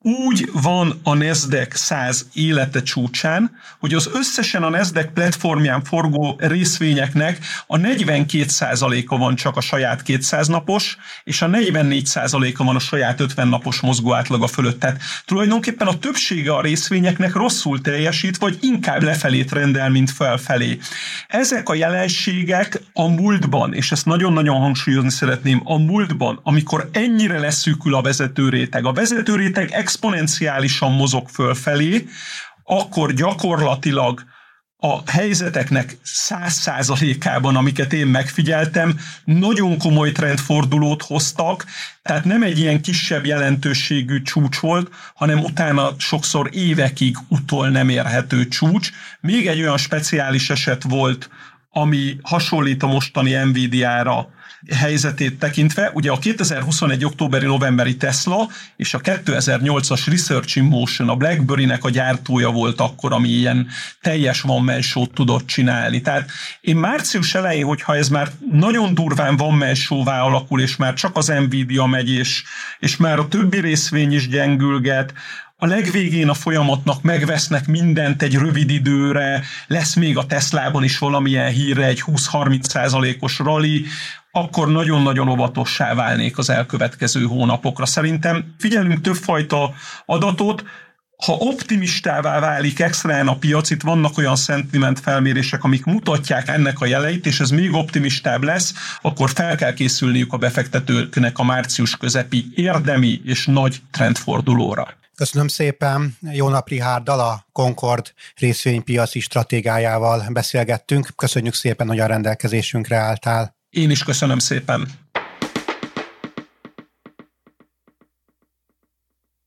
úgy 0.04 0.50
van 0.52 1.00
a 1.02 1.14
Nasdaq 1.14 1.76
100 1.76 2.26
élete 2.32 2.82
csúcsán, 2.82 3.50
hogy 3.78 3.94
az 3.94 4.10
összesen 4.12 4.62
a 4.62 4.68
Nasdaq 4.68 5.10
platformján 5.14 5.84
forgó 5.84 6.36
részvényeknek 6.38 7.38
a 7.66 7.76
42%-a 7.76 9.18
van 9.18 9.34
csak 9.34 9.56
a 9.56 9.60
saját 9.60 10.02
200 10.02 10.48
napos, 10.48 10.96
és 11.24 11.42
a 11.42 11.46
44%-a 11.46 12.64
van 12.64 12.76
a 12.76 12.78
saját 12.78 13.20
50 13.20 13.48
napos 13.48 13.80
mozgó 13.80 14.14
átlaga 14.14 14.46
fölött. 14.46 14.80
Tehát 14.80 15.00
tulajdonképpen 15.24 15.86
a 15.86 15.98
többsége 15.98 16.54
a 16.54 16.60
részvényeknek 16.60 17.34
rosszul 17.34 17.80
teljesít, 17.80 18.36
vagy 18.36 18.58
inkább 18.60 19.02
lefelé 19.02 19.44
trendel, 19.44 19.90
mint 19.90 20.10
felfelé. 20.10 20.78
Ezek 21.28 21.68
a 21.68 21.74
jelenségek 21.74 22.80
a 22.92 23.08
múltban, 23.08 23.74
és 23.74 23.92
ezt 23.92 24.06
nagyon-nagyon 24.06 24.56
hangsúlyozni 24.56 25.10
szeretném, 25.10 25.60
a 25.64 25.78
múltban, 25.78 26.40
amikor 26.42 26.88
ennyire 26.92 27.38
leszűkül 27.38 27.94
a 27.94 28.02
vezetőréteg, 28.02 28.84
a 28.84 28.92
vezetőréteg 28.92 29.70
exponenciálisan 29.94 30.92
mozog 30.92 31.28
fölfelé, 31.28 32.04
akkor 32.64 33.12
gyakorlatilag 33.12 34.22
a 34.76 35.10
helyzeteknek 35.10 35.96
száz 36.02 36.52
százalékában, 36.52 37.56
amiket 37.56 37.92
én 37.92 38.06
megfigyeltem, 38.06 38.98
nagyon 39.24 39.78
komoly 39.78 40.12
trendfordulót 40.12 41.02
hoztak, 41.02 41.64
tehát 42.02 42.24
nem 42.24 42.42
egy 42.42 42.58
ilyen 42.58 42.80
kisebb 42.80 43.26
jelentőségű 43.26 44.22
csúcs 44.22 44.58
volt, 44.58 44.90
hanem 45.14 45.38
utána 45.38 45.94
sokszor 45.98 46.48
évekig 46.52 47.16
utol 47.28 47.68
nem 47.68 47.88
érhető 47.88 48.48
csúcs. 48.48 48.90
Még 49.20 49.46
egy 49.46 49.60
olyan 49.60 49.76
speciális 49.76 50.50
eset 50.50 50.82
volt, 50.82 51.30
ami 51.70 52.16
hasonlít 52.22 52.82
a 52.82 52.86
mostani 52.86 53.34
Nvidia-ra, 53.34 54.28
helyzetét 54.74 55.38
tekintve, 55.38 55.90
ugye 55.94 56.10
a 56.10 56.18
2021. 56.18 57.04
októberi-novemberi 57.04 57.96
Tesla 57.96 58.48
és 58.76 58.94
a 58.94 59.00
2008-as 59.00 60.02
Research 60.06 60.56
in 60.56 60.64
Motion, 60.64 61.08
a 61.08 61.16
BlackBerry-nek 61.16 61.84
a 61.84 61.90
gyártója 61.90 62.50
volt 62.50 62.80
akkor, 62.80 63.12
ami 63.12 63.28
ilyen 63.28 63.68
teljes 64.00 64.40
van 64.40 64.62
man 64.62 64.80
tudott 65.12 65.46
csinálni. 65.46 66.00
Tehát 66.00 66.30
én 66.60 66.76
március 66.76 67.34
elején, 67.34 67.64
hogyha 67.64 67.96
ez 67.96 68.08
már 68.08 68.30
nagyon 68.52 68.94
durván 68.94 69.36
van 69.36 69.54
man 69.54 69.74
alakul, 70.20 70.60
és 70.60 70.76
már 70.76 70.94
csak 70.94 71.16
az 71.16 71.26
Nvidia 71.26 71.86
megy, 71.86 72.10
és, 72.10 72.42
és 72.78 72.96
már 72.96 73.18
a 73.18 73.28
többi 73.28 73.60
részvény 73.60 74.12
is 74.12 74.28
gyengülget, 74.28 75.14
a 75.56 75.66
legvégén 75.66 76.28
a 76.28 76.34
folyamatnak 76.34 77.02
megvesznek 77.02 77.66
mindent 77.66 78.22
egy 78.22 78.34
rövid 78.34 78.70
időre, 78.70 79.42
lesz 79.66 79.94
még 79.94 80.16
a 80.16 80.26
Teslában 80.26 80.84
is 80.84 80.98
valamilyen 80.98 81.52
hírre 81.52 81.84
egy 81.84 82.02
20-30 82.06 82.62
százalékos 82.62 83.38
rally, 83.38 83.84
akkor 84.36 84.68
nagyon-nagyon 84.68 85.28
óvatossá 85.28 85.94
válnék 85.94 86.38
az 86.38 86.50
elkövetkező 86.50 87.24
hónapokra. 87.24 87.86
Szerintem 87.86 88.54
figyelünk 88.58 89.00
többfajta 89.00 89.74
adatot, 90.06 90.64
ha 91.24 91.32
optimistává 91.32 92.40
válik 92.40 92.80
extrán 92.80 93.28
a 93.28 93.36
piac, 93.36 93.70
itt 93.70 93.82
vannak 93.82 94.18
olyan 94.18 94.36
sentiment 94.36 95.00
felmérések, 95.00 95.64
amik 95.64 95.84
mutatják 95.84 96.48
ennek 96.48 96.80
a 96.80 96.86
jeleit, 96.86 97.26
és 97.26 97.40
ez 97.40 97.50
még 97.50 97.72
optimistább 97.72 98.42
lesz, 98.42 98.74
akkor 99.02 99.30
fel 99.30 99.56
kell 99.56 99.74
készülniük 99.74 100.32
a 100.32 100.36
befektetőknek 100.36 101.38
a 101.38 101.44
március 101.44 101.96
közepi 101.96 102.46
érdemi 102.54 103.20
és 103.24 103.46
nagy 103.46 103.82
trendfordulóra. 103.90 104.88
Köszönöm 105.16 105.48
szépen. 105.48 106.16
Jó 106.32 106.48
nap 106.48 106.68
Rihárdal, 106.68 107.20
a 107.20 107.46
Concord 107.52 108.12
részvénypiaci 108.36 109.20
stratégájával 109.20 110.24
beszélgettünk. 110.32 111.08
Köszönjük 111.16 111.54
szépen, 111.54 111.86
hogy 111.86 112.00
a 112.00 112.06
rendelkezésünkre 112.06 112.96
álltál. 112.96 113.53
Én 113.74 113.90
is 113.90 114.02
köszönöm 114.02 114.38
szépen. 114.38 114.88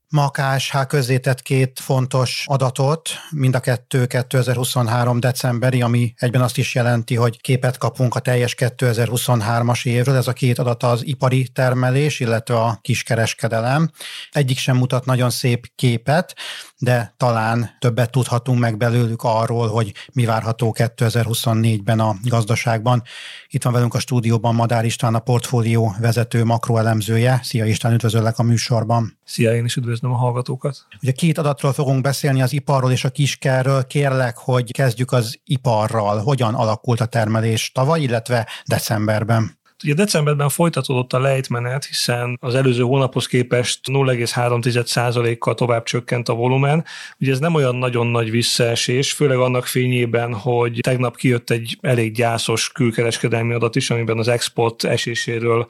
Ma 0.09 0.23
a 0.23 0.29
KSH 0.29 0.85
közzétett 0.87 1.41
két 1.41 1.79
fontos 1.79 2.43
adatot, 2.45 3.09
mind 3.29 3.55
a 3.55 3.59
kettő 3.59 4.05
2023. 4.05 5.19
decemberi, 5.19 5.81
ami 5.81 6.13
egyben 6.17 6.41
azt 6.41 6.57
is 6.57 6.75
jelenti, 6.75 7.15
hogy 7.15 7.41
képet 7.41 7.77
kapunk 7.77 8.15
a 8.15 8.19
teljes 8.19 8.55
2023-as 8.57 9.85
évről. 9.85 10.15
Ez 10.15 10.27
a 10.27 10.33
két 10.33 10.59
adat 10.59 10.83
az 10.83 11.05
ipari 11.05 11.47
termelés, 11.47 12.19
illetve 12.19 12.55
a 12.55 12.77
kiskereskedelem. 12.81 13.91
Egyik 14.31 14.57
sem 14.57 14.77
mutat 14.77 15.05
nagyon 15.05 15.29
szép 15.29 15.71
képet, 15.75 16.35
de 16.77 17.13
talán 17.17 17.69
többet 17.79 18.11
tudhatunk 18.11 18.59
meg 18.59 18.77
belőlük 18.77 19.23
arról, 19.23 19.67
hogy 19.67 19.93
mi 20.13 20.25
várható 20.25 20.75
2024-ben 20.77 21.99
a 21.99 22.15
gazdaságban. 22.23 23.03
Itt 23.47 23.63
van 23.63 23.73
velünk 23.73 23.93
a 23.93 23.99
stúdióban 23.99 24.55
Madár 24.55 24.85
István, 24.85 25.15
a 25.15 25.19
portfólió 25.19 25.95
vezető 25.99 26.43
makroelemzője. 26.43 27.39
Szia 27.43 27.65
István, 27.65 27.93
üdvözöllek 27.93 28.39
a 28.39 28.43
műsorban. 28.43 29.17
Szia, 29.25 29.55
én 29.55 29.65
is 29.65 29.75
üdvözlöm 29.97 30.11
a 30.11 30.23
hallgatókat. 30.23 30.85
Ugye 31.01 31.11
két 31.11 31.37
adatról 31.37 31.73
fogunk 31.73 32.01
beszélni, 32.01 32.41
az 32.41 32.53
iparról 32.53 32.91
és 32.91 33.03
a 33.03 33.09
kiskerről. 33.09 33.87
Kérlek, 33.87 34.37
hogy 34.37 34.71
kezdjük 34.71 35.11
az 35.11 35.39
iparral. 35.45 36.19
Hogyan 36.19 36.53
alakult 36.53 36.99
a 36.99 37.05
termelés 37.05 37.71
tavaly, 37.71 38.01
illetve 38.01 38.47
decemberben? 38.65 39.55
Ugye 39.83 39.93
decemberben 39.93 40.49
folytatódott 40.49 41.13
a 41.13 41.19
lejtmenet, 41.19 41.85
hiszen 41.85 42.37
az 42.41 42.55
előző 42.55 42.81
hónaphoz 42.81 43.27
képest 43.27 43.79
0,3%-kal 43.87 45.53
tovább 45.53 45.83
csökkent 45.83 46.29
a 46.29 46.33
volumen. 46.33 46.85
Ugye 47.19 47.31
ez 47.31 47.39
nem 47.39 47.53
olyan 47.53 47.75
nagyon 47.75 48.07
nagy 48.07 48.31
visszaesés, 48.31 49.11
főleg 49.11 49.37
annak 49.37 49.65
fényében, 49.65 50.33
hogy 50.33 50.79
tegnap 50.81 51.15
kijött 51.15 51.49
egy 51.49 51.77
elég 51.81 52.13
gyászos 52.13 52.71
külkereskedelmi 52.71 53.53
adat 53.53 53.75
is, 53.75 53.89
amiben 53.89 54.17
az 54.17 54.27
export 54.27 54.83
eséséről 54.83 55.67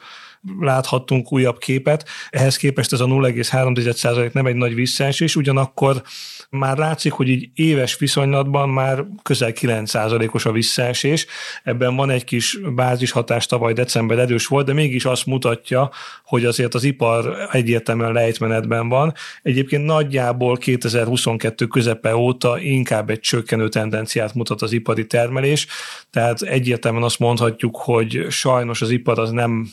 láthattunk 0.60 1.32
újabb 1.32 1.58
képet. 1.58 2.06
Ehhez 2.30 2.58
képest 2.58 2.94
ez 2.94 3.00
a 3.00 3.06
0,3% 3.06 4.32
nem 4.32 4.46
egy 4.46 4.56
nagy 4.56 4.76
visszaesés, 4.76 5.36
ugyanakkor 5.36 6.02
már 6.50 6.78
látszik, 6.78 7.12
hogy 7.12 7.30
így 7.30 7.50
éves 7.54 7.98
viszonylatban 7.98 8.70
már 8.70 9.06
közel 9.24 9.52
9%-os 9.54 10.46
a 10.46 10.52
visszaesés. 10.52 11.26
Ebben 11.64 11.96
van 11.96 12.10
egy 12.10 12.24
kis 12.24 12.60
bázishatás, 12.76 13.46
tavaly 13.46 13.74
december 13.74 14.20
erős 14.20 14.48
volt, 14.48 14.66
de 14.66 14.74
mégis 14.74 15.06
azt 15.06 15.26
mutatja, 15.26 15.92
hogy 16.24 16.46
azért 16.46 16.74
az 16.74 16.84
ipar 16.84 17.48
egyértelműen 17.52 18.12
lejtmenetben 18.12 18.90
van. 18.90 19.14
Egyébként 19.42 19.86
nagyjából 19.86 20.58
2022 20.58 21.66
közepe 21.66 22.16
óta 22.16 22.60
inkább 22.60 23.10
egy 23.10 23.20
csökkenő 23.20 23.70
tendenciát 23.70 24.34
mutat 24.34 24.62
az 24.62 24.72
ipari 24.72 25.08
termelés, 25.08 25.68
tehát 26.10 26.42
egyértelműen 26.42 27.04
azt 27.04 27.20
mondhatjuk, 27.20 27.78
hogy 27.78 28.26
sajnos 28.30 28.82
az 28.82 28.90
ipar 28.90 29.20
az 29.20 29.32
nem 29.32 29.70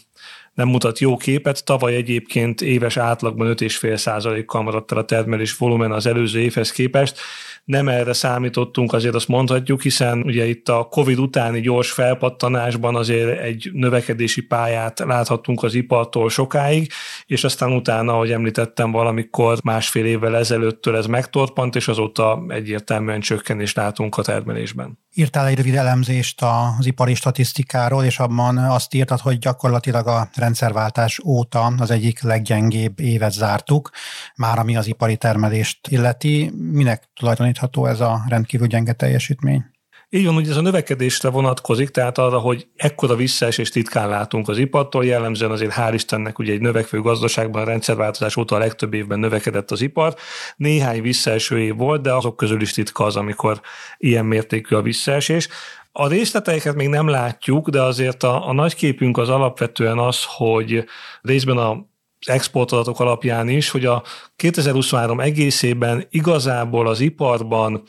nem 0.54 0.68
mutat 0.68 0.98
jó 0.98 1.16
képet. 1.16 1.64
Tavaly 1.64 1.94
egyébként 1.94 2.60
éves 2.60 2.96
átlagban 2.96 3.54
5,5 3.56 4.42
kal 4.46 4.62
maradt 4.62 4.92
el 4.92 4.98
a 4.98 5.04
termelés 5.04 5.56
volumen 5.56 5.92
az 5.92 6.06
előző 6.06 6.40
évhez 6.40 6.70
képest. 6.70 7.18
Nem 7.64 7.88
erre 7.88 8.12
számítottunk, 8.12 8.92
azért 8.92 9.14
azt 9.14 9.28
mondhatjuk, 9.28 9.82
hiszen 9.82 10.22
ugye 10.22 10.46
itt 10.46 10.68
a 10.68 10.86
COVID 10.90 11.18
utáni 11.18 11.60
gyors 11.60 11.90
felpattanásban 11.90 12.96
azért 12.96 13.40
egy 13.40 13.70
növekedési 13.72 14.40
pályát 14.40 14.98
láthattunk 14.98 15.62
az 15.62 15.74
ipartól 15.74 16.30
sokáig, 16.30 16.92
és 17.26 17.44
aztán 17.44 17.72
utána, 17.72 18.12
ahogy 18.12 18.30
említettem, 18.32 18.90
valamikor 18.90 19.58
másfél 19.62 20.04
évvel 20.04 20.36
ezelőttől 20.36 20.96
ez 20.96 21.06
megtorpant, 21.06 21.76
és 21.76 21.88
azóta 21.88 22.44
egyértelműen 22.48 23.20
csökkenést 23.20 23.76
látunk 23.76 24.16
a 24.16 24.22
termelésben. 24.22 24.98
Írtál 25.16 25.46
egy 25.46 25.56
rövid 25.56 25.74
elemzést 25.74 26.42
az 26.78 26.86
ipari 26.86 27.14
statisztikáról, 27.14 28.04
és 28.04 28.18
abban 28.18 28.58
azt 28.58 28.94
írtad, 28.94 29.20
hogy 29.20 29.38
gyakorlatilag 29.38 30.06
a 30.06 30.28
rendszerváltás 30.34 31.20
óta 31.24 31.72
az 31.78 31.90
egyik 31.90 32.22
leggyengébb 32.22 33.00
évet 33.00 33.32
zártuk, 33.32 33.90
már 34.36 34.58
ami 34.58 34.76
az 34.76 34.86
ipari 34.86 35.16
termelést 35.16 35.88
illeti. 35.88 36.52
Minek 36.72 37.08
tulajdonítható 37.54 37.86
ez 37.86 38.00
a 38.00 38.24
rendkívül 38.28 38.66
gyenge 38.66 38.92
teljesítmény? 38.92 39.64
Így 40.08 40.24
van, 40.24 40.34
hogy 40.34 40.48
ez 40.48 40.56
a 40.56 40.60
növekedésre 40.60 41.28
vonatkozik, 41.28 41.88
tehát 41.88 42.18
arra, 42.18 42.38
hogy 42.38 42.66
ekkora 42.76 43.16
visszaesést 43.16 43.72
titkán 43.72 44.08
látunk 44.08 44.48
az 44.48 44.58
ipartól, 44.58 45.04
jellemzően 45.04 45.50
azért 45.50 45.74
hál' 45.76 45.90
Istennek 45.92 46.38
ugye 46.38 46.52
egy 46.52 46.60
növekvő 46.60 47.00
gazdaságban 47.00 47.62
a 47.62 47.64
rendszerváltozás 47.64 48.36
óta 48.36 48.54
a 48.54 48.58
legtöbb 48.58 48.94
évben 48.94 49.18
növekedett 49.18 49.70
az 49.70 49.80
ipar. 49.80 50.14
Néhány 50.56 51.02
visszaeső 51.02 51.58
év 51.58 51.76
volt, 51.76 52.02
de 52.02 52.12
azok 52.12 52.36
közül 52.36 52.60
is 52.60 52.72
titka 52.72 53.04
az, 53.04 53.16
amikor 53.16 53.60
ilyen 53.98 54.24
mértékű 54.24 54.76
a 54.76 54.82
visszaesés. 54.82 55.48
A 55.92 56.08
részleteiket 56.08 56.74
még 56.74 56.88
nem 56.88 57.08
látjuk, 57.08 57.68
de 57.68 57.82
azért 57.82 58.22
a, 58.22 58.48
a 58.48 58.52
nagy 58.52 58.74
képünk 58.74 59.18
az 59.18 59.28
alapvetően 59.28 59.98
az, 59.98 60.24
hogy 60.26 60.84
részben 61.22 61.56
a 61.56 61.86
exportadatok 62.24 63.00
alapján 63.00 63.48
is, 63.48 63.70
hogy 63.70 63.84
a 63.84 64.02
2023 64.36 65.20
egészében 65.20 66.06
igazából 66.10 66.86
az 66.88 67.00
iparban 67.00 67.82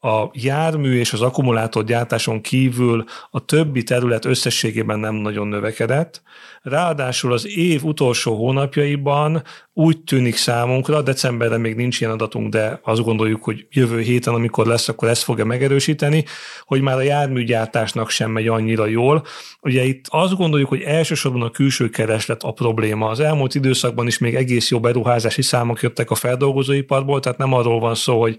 a 0.00 0.24
jármű 0.32 0.98
és 0.98 1.12
az 1.12 1.20
akkumulátor 1.20 1.84
gyártáson 1.84 2.40
kívül 2.40 3.04
a 3.30 3.44
többi 3.44 3.82
terület 3.82 4.24
összességében 4.24 4.98
nem 4.98 5.14
nagyon 5.14 5.48
növekedett. 5.48 6.22
Ráadásul 6.68 7.32
az 7.32 7.56
év 7.56 7.84
utolsó 7.84 8.36
hónapjaiban 8.36 9.42
úgy 9.72 10.00
tűnik 10.00 10.36
számunkra, 10.36 11.02
decemberben 11.02 11.60
még 11.60 11.74
nincs 11.74 12.00
ilyen 12.00 12.12
adatunk, 12.12 12.52
de 12.52 12.80
azt 12.82 13.02
gondoljuk, 13.02 13.44
hogy 13.44 13.66
jövő 13.70 14.00
héten, 14.00 14.34
amikor 14.34 14.66
lesz, 14.66 14.88
akkor 14.88 15.08
ezt 15.08 15.22
fogja 15.22 15.44
megerősíteni, 15.44 16.24
hogy 16.62 16.80
már 16.80 16.96
a 16.96 17.00
járműgyártásnak 17.00 18.10
sem 18.10 18.30
megy 18.30 18.48
annyira 18.48 18.86
jól. 18.86 19.24
Ugye 19.60 19.84
itt 19.84 20.04
azt 20.08 20.36
gondoljuk, 20.36 20.68
hogy 20.68 20.80
elsősorban 20.80 21.42
a 21.42 21.50
külső 21.50 21.88
kereslet 21.88 22.42
a 22.42 22.52
probléma. 22.52 23.08
Az 23.08 23.20
elmúlt 23.20 23.54
időszakban 23.54 24.06
is 24.06 24.18
még 24.18 24.34
egész 24.34 24.70
jó 24.70 24.80
beruházási 24.80 25.42
számok 25.42 25.82
jöttek 25.82 26.10
a 26.10 26.14
feldolgozóiparból, 26.14 27.20
tehát 27.20 27.38
nem 27.38 27.52
arról 27.52 27.80
van 27.80 27.94
szó, 27.94 28.20
hogy 28.20 28.38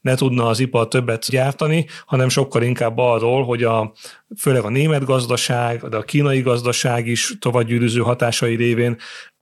ne 0.00 0.14
tudna 0.14 0.46
az 0.46 0.60
ipar 0.60 0.88
többet 0.88 1.26
gyártani, 1.28 1.86
hanem 2.06 2.28
sokkal 2.28 2.62
inkább 2.62 2.98
arról, 2.98 3.44
hogy 3.44 3.62
a, 3.62 3.92
főleg 4.38 4.64
a 4.64 4.68
német 4.68 5.04
gazdaság, 5.04 5.88
de 5.88 5.96
a 5.96 6.02
kínai 6.02 6.40
gazdaság 6.40 7.06
is 7.06 7.34
továbbgyűrűző 7.38 8.00
hatásai 8.00 8.54
révén 8.54 8.96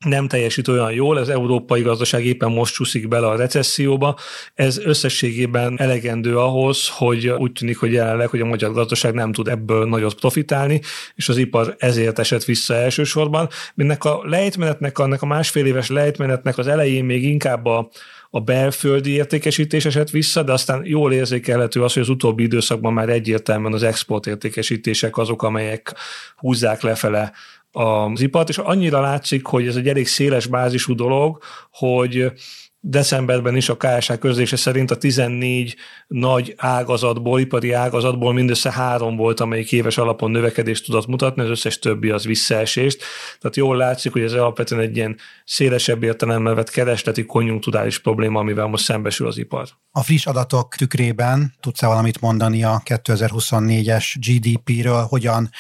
nem 0.05 0.29
teljesít 0.29 0.69
olyan 0.69 0.93
jól, 0.93 1.17
az 1.17 1.29
európai 1.29 1.83
gazdaság 1.83 2.25
éppen 2.25 2.51
most 2.51 2.75
csúszik 2.75 3.09
bele 3.09 3.27
a 3.27 3.37
recesszióba. 3.37 4.17
Ez 4.55 4.79
összességében 4.79 5.81
elegendő 5.81 6.39
ahhoz, 6.39 6.89
hogy 6.89 7.29
úgy 7.29 7.53
tűnik, 7.53 7.79
hogy 7.79 7.93
jelenleg, 7.93 8.29
hogy 8.29 8.41
a 8.41 8.45
magyar 8.45 8.73
gazdaság 8.73 9.15
nem 9.15 9.33
tud 9.33 9.49
ebből 9.49 9.89
nagyot 9.89 10.15
profitálni, 10.15 10.81
és 11.15 11.29
az 11.29 11.37
ipar 11.37 11.75
ezért 11.79 12.19
esett 12.19 12.45
vissza 12.45 12.75
elsősorban. 12.75 13.49
Ennek 13.77 14.05
a 14.05 14.21
lejtmenetnek, 14.23 14.99
annak 14.99 15.23
a 15.23 15.27
másfél 15.27 15.67
éves 15.67 15.89
lejtmenetnek 15.89 16.59
az 16.59 16.67
elején 16.67 17.05
még 17.05 17.25
inkább 17.25 17.67
a, 17.67 17.91
a 18.31 18.41
belföldi 18.41 19.11
értékesítés 19.11 19.85
esett 19.85 20.11
vissza, 20.11 20.43
de 20.43 20.53
aztán 20.53 20.83
jól 20.85 21.13
érzékelhető 21.13 21.83
az, 21.83 21.93
hogy 21.93 22.03
az 22.03 22.09
utóbbi 22.09 22.43
időszakban 22.43 22.93
már 22.93 23.09
egyértelműen 23.09 23.73
az 23.73 23.83
export 23.83 24.27
értékesítések 24.27 25.17
azok, 25.17 25.43
amelyek 25.43 25.95
húzzák 26.37 26.83
lefele 26.83 27.33
az 27.73 28.21
ipart, 28.21 28.49
és 28.49 28.59
annyira 28.59 29.01
látszik, 29.01 29.47
hogy 29.47 29.67
ez 29.67 29.77
egy 29.77 29.89
elég 29.89 30.07
széles 30.07 30.47
bázisú 30.47 30.95
dolog, 30.95 31.43
hogy 31.71 32.33
decemberben 32.81 33.57
is 33.57 33.69
a 33.69 33.77
KSH 33.77 34.19
közlése 34.19 34.57
szerint 34.57 34.91
a 34.91 34.97
14 34.97 35.77
nagy 36.07 36.55
ágazatból, 36.57 37.41
ipari 37.41 37.73
ágazatból 37.73 38.33
mindössze 38.33 38.73
három 38.73 39.17
volt, 39.17 39.41
amelyik 39.41 39.73
éves 39.73 39.99
alapon 39.99 40.31
növekedést 40.31 40.85
tudott 40.85 41.07
mutatni, 41.07 41.43
az 41.43 41.49
összes 41.49 41.79
többi 41.79 42.11
az 42.11 42.25
visszaesést. 42.25 43.03
Tehát 43.41 43.57
jól 43.57 43.77
látszik, 43.77 44.13
hogy 44.13 44.23
ez 44.23 44.33
alapvetően 44.33 44.81
egy 44.81 44.97
ilyen 44.97 45.17
szélesebb 45.45 46.03
értelemben 46.03 46.55
vett 46.55 46.71
keresleti 46.71 47.25
konjunkturális 47.25 47.99
probléma, 47.99 48.41
amivel 48.41 48.67
most 48.67 48.85
szembesül 48.85 49.27
az 49.27 49.39
ipar. 49.39 49.69
A 49.91 50.03
friss 50.03 50.27
adatok 50.27 50.75
tükrében 50.75 51.55
tudsz-e 51.61 51.87
valamit 51.87 52.21
mondani 52.21 52.65
a 52.65 52.83
2024-es 52.85 54.05
GDP-ről, 54.15 55.03
hogyan 55.03 55.51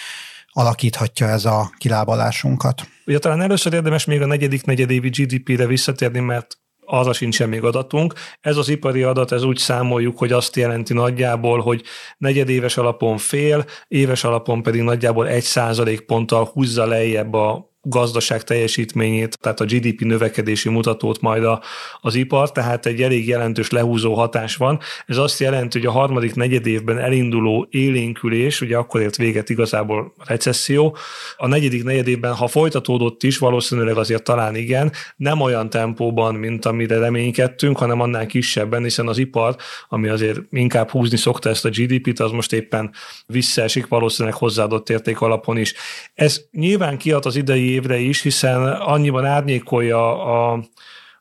alakíthatja 0.52 1.28
ez 1.28 1.44
a 1.44 1.70
kilábalásunkat? 1.78 2.88
Ugye 3.06 3.18
talán 3.18 3.40
először 3.40 3.72
érdemes 3.72 4.04
még 4.04 4.22
a 4.22 4.26
negyedik 4.26 4.64
negyedévi 4.64 5.08
GDP-re 5.08 5.66
visszatérni, 5.66 6.20
mert 6.20 6.58
arra 6.90 7.12
sincsen 7.12 7.48
még 7.48 7.64
adatunk. 7.64 8.14
Ez 8.40 8.56
az 8.56 8.68
ipari 8.68 9.02
adat, 9.02 9.32
ez 9.32 9.42
úgy 9.42 9.56
számoljuk, 9.56 10.18
hogy 10.18 10.32
azt 10.32 10.56
jelenti 10.56 10.92
nagyjából, 10.92 11.60
hogy 11.60 11.82
negyedéves 12.18 12.76
alapon 12.76 13.16
fél, 13.16 13.64
éves 13.88 14.24
alapon 14.24 14.62
pedig 14.62 14.82
nagyjából 14.82 15.28
egy 15.28 15.42
százalék 15.42 16.00
ponttal 16.00 16.44
húzza 16.44 16.86
lejjebb 16.86 17.34
a 17.34 17.67
gazdaság 17.88 18.42
teljesítményét, 18.42 19.38
tehát 19.40 19.60
a 19.60 19.64
GDP 19.64 20.00
növekedési 20.00 20.68
mutatót 20.68 21.20
majd 21.20 21.44
a, 21.44 21.62
az 22.00 22.14
ipar, 22.14 22.52
tehát 22.52 22.86
egy 22.86 23.02
elég 23.02 23.28
jelentős 23.28 23.70
lehúzó 23.70 24.14
hatás 24.14 24.56
van. 24.56 24.80
Ez 25.06 25.16
azt 25.16 25.40
jelenti, 25.40 25.78
hogy 25.78 25.86
a 25.86 25.90
harmadik 25.90 26.34
negyed 26.34 26.66
évben 26.66 26.98
elinduló 26.98 27.66
élénkülés, 27.70 28.60
ugye 28.60 28.76
akkor 28.76 29.00
ért 29.00 29.16
véget 29.16 29.50
igazából 29.50 30.12
recesszió, 30.26 30.96
a 31.36 31.46
negyedik 31.46 31.84
negyed 31.84 32.08
évben, 32.08 32.34
ha 32.34 32.46
folytatódott 32.46 33.22
is, 33.22 33.38
valószínűleg 33.38 33.96
azért 33.96 34.22
talán 34.22 34.54
igen, 34.54 34.92
nem 35.16 35.40
olyan 35.40 35.70
tempóban, 35.70 36.34
mint 36.34 36.64
amire 36.64 36.98
reménykedtünk, 36.98 37.78
hanem 37.78 38.00
annál 38.00 38.26
kisebben, 38.26 38.82
hiszen 38.82 39.08
az 39.08 39.18
ipar, 39.18 39.56
ami 39.88 40.08
azért 40.08 40.40
inkább 40.50 40.90
húzni 40.90 41.16
szokta 41.16 41.48
ezt 41.48 41.64
a 41.64 41.68
GDP-t, 41.68 42.20
az 42.20 42.30
most 42.30 42.52
éppen 42.52 42.90
visszaesik 43.26 43.86
valószínűleg 43.86 44.38
hozzáadott 44.38 44.90
érték 44.90 45.20
alapon 45.20 45.56
is. 45.56 45.74
Ez 46.14 46.40
nyilván 46.50 46.98
kiad 46.98 47.26
az 47.26 47.36
idei 47.36 47.77
évre 47.78 47.98
is, 47.98 48.22
hiszen 48.22 48.66
annyiban 48.66 49.24
árnyékolja 49.24 50.24
a, 50.24 50.62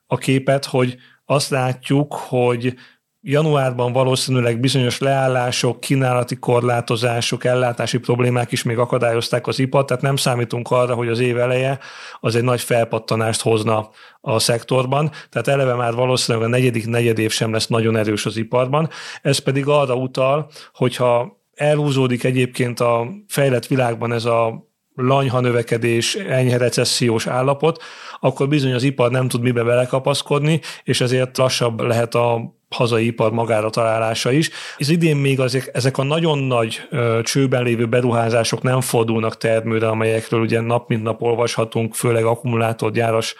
a 0.06 0.16
képet, 0.16 0.64
hogy 0.64 0.96
azt 1.24 1.50
látjuk, 1.50 2.14
hogy 2.14 2.74
januárban 3.20 3.92
valószínűleg 3.92 4.60
bizonyos 4.60 4.98
leállások, 4.98 5.80
kínálati 5.80 6.36
korlátozások, 6.36 7.44
ellátási 7.44 7.98
problémák 7.98 8.52
is 8.52 8.62
még 8.62 8.78
akadályozták 8.78 9.46
az 9.46 9.58
ipart, 9.58 9.86
tehát 9.86 10.02
nem 10.02 10.16
számítunk 10.16 10.70
arra, 10.70 10.94
hogy 10.94 11.08
az 11.08 11.18
év 11.18 11.38
eleje 11.38 11.78
az 12.20 12.34
egy 12.34 12.42
nagy 12.42 12.60
felpattanást 12.60 13.40
hozna 13.40 13.90
a 14.20 14.38
szektorban, 14.38 15.10
tehát 15.30 15.48
eleve 15.48 15.74
már 15.74 15.94
valószínűleg 15.94 16.46
a 16.46 16.50
negyedik 16.50 16.86
negyedév 16.86 17.32
sem 17.32 17.52
lesz 17.52 17.66
nagyon 17.66 17.96
erős 17.96 18.26
az 18.26 18.36
iparban. 18.36 18.88
Ez 19.22 19.38
pedig 19.38 19.66
arra 19.66 19.94
utal, 19.94 20.50
hogyha 20.72 21.36
elhúzódik 21.54 22.24
egyébként 22.24 22.80
a 22.80 23.08
fejlett 23.28 23.66
világban 23.66 24.12
ez 24.12 24.24
a 24.24 24.67
lanyha 25.00 25.40
növekedés, 25.40 26.14
enyhe 26.14 26.56
recessziós 26.56 27.26
állapot, 27.26 27.82
akkor 28.20 28.48
bizony 28.48 28.72
az 28.72 28.82
ipar 28.82 29.10
nem 29.10 29.28
tud 29.28 29.42
mibe 29.42 29.62
belekapaszkodni, 29.62 30.60
és 30.82 31.00
ezért 31.00 31.36
lassabb 31.36 31.80
lehet 31.80 32.14
a 32.14 32.56
hazai 32.70 33.06
ipar 33.06 33.32
magára 33.32 33.70
találása 33.70 34.32
is. 34.32 34.50
Ez 34.76 34.88
idén 34.88 35.16
még 35.16 35.40
azok, 35.40 35.62
ezek 35.72 35.98
a 35.98 36.02
nagyon 36.02 36.38
nagy 36.38 36.80
ö, 36.90 37.20
csőben 37.22 37.62
lévő 37.62 37.86
beruházások 37.86 38.62
nem 38.62 38.80
fordulnak 38.80 39.36
termőre, 39.36 39.88
amelyekről 39.88 40.40
ugye 40.40 40.60
nap 40.60 40.88
mint 40.88 41.02
nap 41.02 41.22
olvashatunk, 41.22 41.94
főleg 41.94 42.24
akkumulátorgyáras 42.24 43.34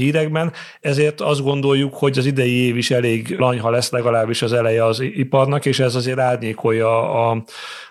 hírekben, 0.00 0.52
ezért 0.80 1.20
azt 1.20 1.42
gondoljuk, 1.42 1.94
hogy 1.94 2.18
az 2.18 2.26
idei 2.26 2.52
év 2.52 2.76
is 2.76 2.90
elég 2.90 3.38
lanyha 3.38 3.70
lesz 3.70 3.90
legalábbis 3.90 4.42
az 4.42 4.52
eleje 4.52 4.84
az 4.84 5.00
iparnak, 5.00 5.66
és 5.66 5.78
ez 5.78 5.94
azért 5.94 6.18
árnyékolja 6.18 7.10
a, 7.30 7.44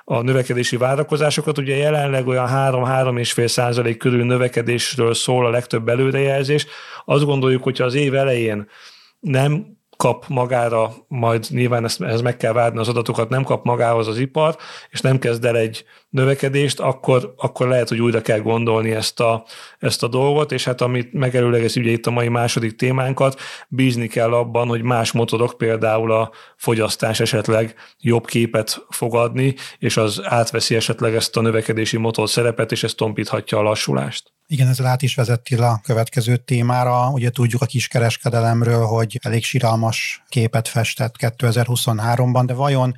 a 0.04 0.22
növekedési 0.22 0.78
várakozásokat. 0.78 1.58
Ugye 1.58 1.76
jelenleg 1.76 2.28
olyan 2.28 2.48
3-3,5 2.50 3.48
százalék 3.48 3.98
körül 3.98 4.26
növekedésről 4.26 5.13
szól 5.13 5.46
a 5.46 5.50
legtöbb 5.50 5.89
előrejelzés. 5.89 6.65
Azt 7.06 7.26
gondoljuk, 7.26 7.63
hogyha 7.63 7.84
az 7.84 7.94
év 7.94 8.15
elején 8.15 8.68
nem 9.20 9.78
kap 9.97 10.25
magára, 10.27 10.93
majd 11.08 11.45
nyilván 11.49 11.84
ezt, 11.84 12.01
ehhez 12.01 12.21
meg 12.21 12.38
kell 12.38 12.53
várni 12.53 12.79
az 12.79 12.88
adatokat, 12.88 13.29
nem 13.29 13.43
kap 13.43 13.65
magához 13.65 14.08
az 14.08 14.17
ipar, 14.17 14.55
és 14.89 15.01
nem 15.01 15.19
kezd 15.19 15.45
el 15.45 15.58
egy 15.58 15.86
növekedést, 16.10 16.79
akkor, 16.79 17.34
akkor 17.38 17.67
lehet, 17.67 17.89
hogy 17.89 18.01
újra 18.01 18.21
kell 18.21 18.39
gondolni 18.39 18.91
ezt 18.91 19.19
a, 19.19 19.45
ezt 19.79 20.03
a 20.03 20.08
dolgot, 20.08 20.51
és 20.51 20.63
hát 20.63 20.81
amit 20.81 21.13
megerőlegez 21.13 21.77
ugye 21.77 21.91
itt 21.91 22.05
a 22.05 22.12
mai 22.12 22.27
második 22.27 22.75
témánkat, 22.75 23.39
bízni 23.67 24.08
kell 24.08 24.34
abban, 24.34 24.67
hogy 24.67 24.81
más 24.81 25.12
motorok, 25.12 25.58
például 25.58 26.12
a 26.12 26.31
fogyasztás 26.58 27.19
esetleg 27.19 27.75
jobb 27.99 28.25
képet 28.25 28.86
fogadni, 28.89 29.55
és 29.79 29.97
az 29.97 30.21
átveszi 30.23 30.75
esetleg 30.75 31.15
ezt 31.15 31.38
a 31.38 31.41
növekedési 31.41 31.97
motor 31.97 32.29
szerepet, 32.29 32.71
és 32.71 32.84
ez 32.84 32.93
tompíthatja 32.93 33.58
a 33.58 33.62
lassulást. 33.62 34.34
Igen, 34.47 34.67
ezzel 34.67 34.86
át 34.86 35.01
is 35.01 35.15
vezettél 35.15 35.63
a 35.63 35.79
következő 35.84 36.38
témára. 36.38 37.10
Ugye 37.10 37.29
tudjuk 37.29 37.62
a 37.62 37.65
kiskereskedelemről, 37.65 38.86
hogy 38.86 39.19
elég 39.21 39.43
siralmas 39.91 40.24
képet 40.30 40.67
festett 40.67 41.15
2023-ban, 41.19 42.43
de 42.45 42.54
vajon 42.54 42.95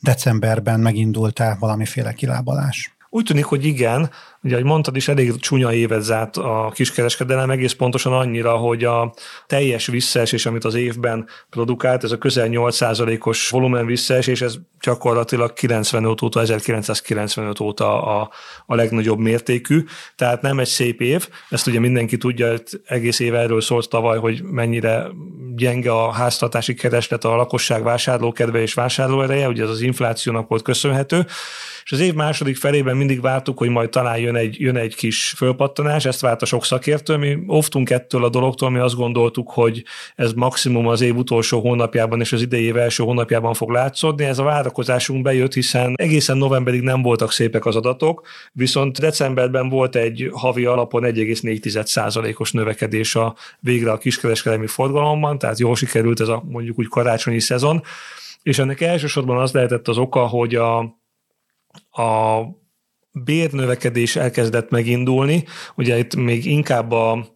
decemberben 0.00 0.80
megindult-e 0.80 1.56
valamiféle 1.60 2.12
kilábalás? 2.12 2.96
Úgy 3.10 3.24
tűnik, 3.24 3.44
hogy 3.44 3.64
igen, 3.64 4.10
Ugye, 4.46 4.54
ahogy 4.54 4.66
mondtad 4.66 4.96
is, 4.96 5.08
elég 5.08 5.36
csúnya 5.36 5.72
évet 5.72 6.02
zárt 6.02 6.36
a 6.36 6.70
kiskereskedelem, 6.74 7.50
egész 7.50 7.72
pontosan 7.72 8.12
annyira, 8.12 8.56
hogy 8.56 8.84
a 8.84 9.14
teljes 9.46 9.86
visszaesés, 9.86 10.46
amit 10.46 10.64
az 10.64 10.74
évben 10.74 11.26
produkált, 11.50 12.04
ez 12.04 12.10
a 12.10 12.18
közel 12.18 12.48
8%-os 12.50 13.48
volumen 13.48 13.86
visszaesés, 13.86 14.40
ez 14.40 14.54
gyakorlatilag 14.80 15.52
95 15.52 16.22
óta, 16.22 16.40
1995 16.40 17.60
óta 17.60 18.02
a, 18.02 18.30
a 18.66 18.74
legnagyobb 18.74 19.18
mértékű, 19.18 19.84
tehát 20.16 20.42
nem 20.42 20.58
egy 20.58 20.66
szép 20.66 21.00
év, 21.00 21.28
ezt 21.50 21.66
ugye 21.66 21.80
mindenki 21.80 22.16
tudja, 22.16 22.54
egész 22.84 23.18
év 23.18 23.34
erről 23.34 23.60
szólt 23.60 23.88
tavaly, 23.88 24.18
hogy 24.18 24.42
mennyire 24.42 25.06
gyenge 25.56 25.90
a 25.90 26.10
háztartási 26.10 26.74
kereslet, 26.74 27.24
a 27.24 27.36
lakosság 27.36 27.82
vásárlókedve 27.82 28.60
és 28.60 28.74
vásárlóereje, 28.74 29.48
ugye 29.48 29.62
ez 29.62 29.70
az 29.70 29.80
inflációnak 29.80 30.48
volt 30.48 30.62
köszönhető, 30.62 31.26
és 31.86 31.92
az 31.92 32.00
év 32.00 32.14
második 32.14 32.56
felében 32.56 32.96
mindig 32.96 33.20
vártuk, 33.20 33.58
hogy 33.58 33.68
majd 33.68 33.88
talán 33.88 34.18
jön 34.18 34.36
egy, 34.36 34.60
jön 34.60 34.76
egy 34.76 34.94
kis 34.94 35.34
fölpattanás, 35.36 36.04
ezt 36.04 36.20
várt 36.20 36.42
a 36.42 36.46
sok 36.46 36.64
szakértő, 36.64 37.16
mi 37.16 37.38
óvtunk 37.48 37.90
ettől 37.90 38.24
a 38.24 38.28
dologtól, 38.28 38.70
mi 38.70 38.78
azt 38.78 38.94
gondoltuk, 38.94 39.50
hogy 39.50 39.84
ez 40.14 40.32
maximum 40.32 40.86
az 40.86 41.00
év 41.00 41.16
utolsó 41.16 41.60
hónapjában 41.60 42.20
és 42.20 42.32
az 42.32 42.42
idei 42.42 42.62
év 42.62 42.76
első 42.76 43.02
hónapjában 43.02 43.54
fog 43.54 43.70
látszódni. 43.70 44.24
Ez 44.24 44.38
a 44.38 44.42
várakozásunk 44.42 45.22
bejött, 45.22 45.52
hiszen 45.52 45.94
egészen 45.96 46.36
novemberig 46.36 46.80
nem 46.80 47.02
voltak 47.02 47.32
szépek 47.32 47.66
az 47.66 47.76
adatok, 47.76 48.26
viszont 48.52 49.00
decemberben 49.00 49.68
volt 49.68 49.96
egy 49.96 50.30
havi 50.32 50.64
alapon 50.64 51.02
1,4%-os 51.04 52.52
növekedés 52.52 53.14
a 53.14 53.34
végre 53.60 53.90
a 53.90 53.98
kiskereskedelmi 53.98 54.66
forgalomban, 54.66 55.38
tehát 55.46 55.60
jól 55.60 55.76
sikerült 55.76 56.20
ez 56.20 56.28
a 56.28 56.42
mondjuk 56.48 56.78
úgy 56.78 56.88
karácsonyi 56.88 57.40
szezon, 57.40 57.82
és 58.42 58.58
ennek 58.58 58.80
elsősorban 58.80 59.38
az 59.38 59.52
lehetett 59.52 59.88
az 59.88 59.98
oka, 59.98 60.26
hogy 60.26 60.54
a, 60.54 60.78
a 61.90 62.42
bérnövekedés 63.12 64.16
elkezdett 64.16 64.70
megindulni. 64.70 65.44
Ugye 65.76 65.98
itt 65.98 66.14
még 66.14 66.46
inkább 66.46 66.92
a, 66.92 67.26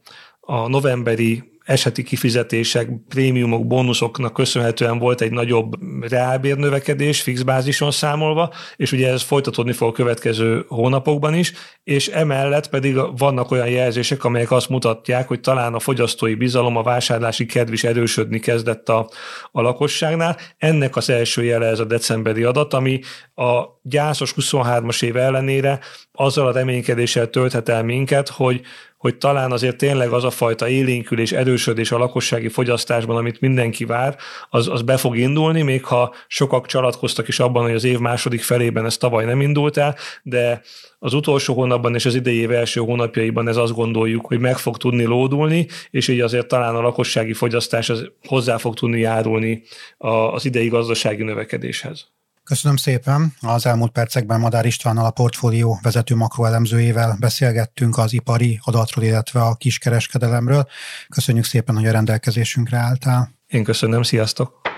a 0.41 0.69
novemberi 0.69 1.50
eseti 1.71 2.03
kifizetések, 2.03 2.89
prémiumok, 3.09 3.67
bónuszoknak 3.67 4.33
köszönhetően 4.33 4.99
volt 4.99 5.21
egy 5.21 5.31
nagyobb 5.31 5.73
reálbérnövekedés 6.09 7.21
fix 7.21 7.43
bázison 7.43 7.91
számolva, 7.91 8.53
és 8.77 8.93
ugye 8.93 9.11
ez 9.11 9.23
folytatódni 9.23 9.73
fog 9.73 9.89
a 9.89 9.93
következő 9.93 10.65
hónapokban 10.69 11.35
is, 11.35 11.53
és 11.85 12.09
emellett 12.09 12.69
pedig 12.69 12.99
vannak 13.17 13.51
olyan 13.51 13.69
jelzések, 13.69 14.25
amelyek 14.25 14.51
azt 14.51 14.69
mutatják, 14.69 15.29
hogy 15.29 15.41
talán 15.41 15.75
a 15.75 15.79
fogyasztói 15.79 16.35
bizalom, 16.35 16.77
a 16.77 16.83
vásárlási 16.83 17.47
kedv 17.47 17.73
is 17.73 17.85
erősödni 17.85 18.39
kezdett 18.39 18.89
a, 18.89 19.11
a 19.53 19.61
lakosságnál. 19.61 20.37
Ennek 20.59 20.97
az 20.97 21.11
első 21.11 21.45
jele 21.45 21.67
ez 21.67 21.79
a 21.79 21.85
decemberi 21.85 22.43
adat, 22.43 22.75
ami 22.75 23.01
a 23.35 23.63
gyászos 23.83 24.35
23-as 24.37 25.05
év 25.05 25.17
ellenére 25.17 25.79
azzal 26.13 26.47
a 26.47 26.53
reménykedéssel 26.53 27.31
tölthet 27.31 27.69
el 27.69 27.83
minket, 27.83 28.29
hogy 28.29 28.61
hogy 29.01 29.17
talán 29.17 29.53
azért 29.53 29.77
tényleg 29.77 30.11
az 30.11 30.25
a 30.25 30.31
fajta 30.31 30.69
élénkülés, 30.69 31.33
erősödés 31.33 31.93
a 31.93 31.99
lakossági 31.99 32.49
fogyasztásban, 32.49 33.17
amit 33.17 33.41
mindenki 33.41 33.85
vár, 33.85 34.17
az, 34.51 34.69
az 34.69 34.83
be 34.83 34.97
fog 34.97 35.17
indulni, 35.17 35.63
még 35.63 35.85
ha 35.85 36.15
sokak 36.27 36.67
csalatkoztak 36.67 37.29
is 37.29 37.41
abban, 37.41 37.63
hogy 37.63 37.75
az 37.75 37.85
év 37.85 37.99
második 37.99 38.43
felében 38.43 38.85
ez 38.85 38.97
tavaly 38.97 39.25
nem 39.25 39.41
indult 39.41 39.77
el, 39.77 39.97
de 40.23 40.63
az 40.99 41.15
utolsó 41.15 41.55
hónapban 41.55 41.95
és 41.95 42.07
az 42.07 42.15
idei 42.15 42.37
év 42.37 42.51
első 42.51 42.81
hónapjaiban 42.81 43.49
ez 43.49 43.57
azt 43.57 43.75
gondoljuk, 43.75 44.27
hogy 44.27 44.39
meg 44.39 44.59
fog 44.59 44.77
tudni 44.77 45.05
lódulni, 45.05 45.67
és 45.91 46.09
így 46.09 46.21
azért 46.21 46.49
talán 46.49 46.75
a 46.75 46.81
lakossági 46.81 47.33
fogyasztás 47.33 47.91
az 47.91 48.11
hozzá 48.27 48.57
fog 48.57 48.75
tudni 48.75 49.01
járulni 49.01 49.63
az 49.99 50.45
idei 50.45 50.69
gazdasági 50.69 51.23
növekedéshez. 51.23 52.09
Köszönöm 52.51 52.77
szépen. 52.77 53.35
Az 53.41 53.67
elmúlt 53.67 53.93
percekben 53.93 54.41
Madár 54.41 54.67
Istvánnal 54.67 55.05
a 55.05 55.11
portfólió 55.11 55.79
vezető 55.83 56.15
makroelemzőjével 56.15 57.17
beszélgettünk 57.21 57.99
az 57.99 58.13
ipari 58.13 58.61
adatról, 58.63 59.05
illetve 59.05 59.41
a 59.41 59.55
kiskereskedelemről. 59.55 60.67
Köszönjük 61.09 61.45
szépen, 61.45 61.75
hogy 61.75 61.87
a 61.87 61.93
rendelkezésünkre 61.93 62.77
álltál. 62.77 63.31
Én 63.47 63.65
köszönöm, 63.65 64.03
sziasztok! 64.03 64.70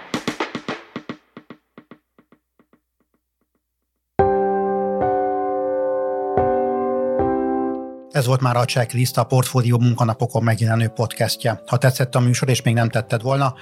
Ez 8.23 8.29
volt 8.29 8.41
már 8.41 8.57
a 8.57 8.65
Checklist, 8.65 9.19
a 9.19 9.25
Portfólió 9.25 9.79
munkanapokon 9.79 10.43
megjelenő 10.43 10.89
podcastje. 10.89 11.63
Ha 11.67 11.77
tetszett 11.77 12.15
a 12.15 12.21
műsor, 12.21 12.49
és 12.49 12.63
még 12.63 12.75
nem 12.75 12.89
tetted 12.89 13.23
volna, 13.23 13.55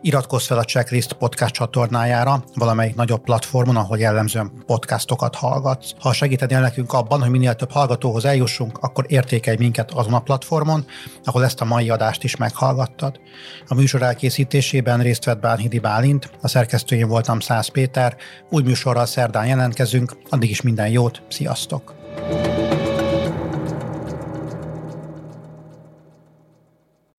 iratkozz 0.00 0.46
fel 0.46 0.58
a 0.58 0.64
Checklist 0.64 1.12
podcast 1.12 1.54
csatornájára, 1.54 2.44
valamelyik 2.54 2.94
nagyobb 2.94 3.22
platformon, 3.22 3.76
ahol 3.76 3.98
jellemzően 3.98 4.52
podcastokat 4.66 5.34
hallgatsz. 5.34 5.92
Ha 6.00 6.12
segítenél 6.12 6.60
nekünk 6.60 6.92
abban, 6.92 7.20
hogy 7.20 7.30
minél 7.30 7.54
több 7.54 7.70
hallgatóhoz 7.70 8.24
eljussunk, 8.24 8.78
akkor 8.78 9.04
értékelj 9.08 9.56
minket 9.56 9.90
azon 9.90 10.14
a 10.14 10.20
platformon, 10.20 10.84
ahol 11.24 11.44
ezt 11.44 11.60
a 11.60 11.64
mai 11.64 11.90
adást 11.90 12.24
is 12.24 12.36
meghallgattad. 12.36 13.20
A 13.68 13.74
műsor 13.74 14.02
elkészítésében 14.02 15.02
részt 15.02 15.24
vett 15.24 15.40
Bánhidi 15.40 15.78
Bálint, 15.78 16.30
a 16.42 16.48
szerkesztőjén 16.48 17.08
voltam 17.08 17.40
Szász 17.40 17.68
Péter, 17.68 18.16
új 18.50 18.62
műsorral 18.62 19.06
szerdán 19.06 19.46
jelentkezünk, 19.46 20.16
addig 20.28 20.50
is 20.50 20.62
minden 20.62 20.88
jót, 20.88 21.22
sziasztok! 21.28 21.94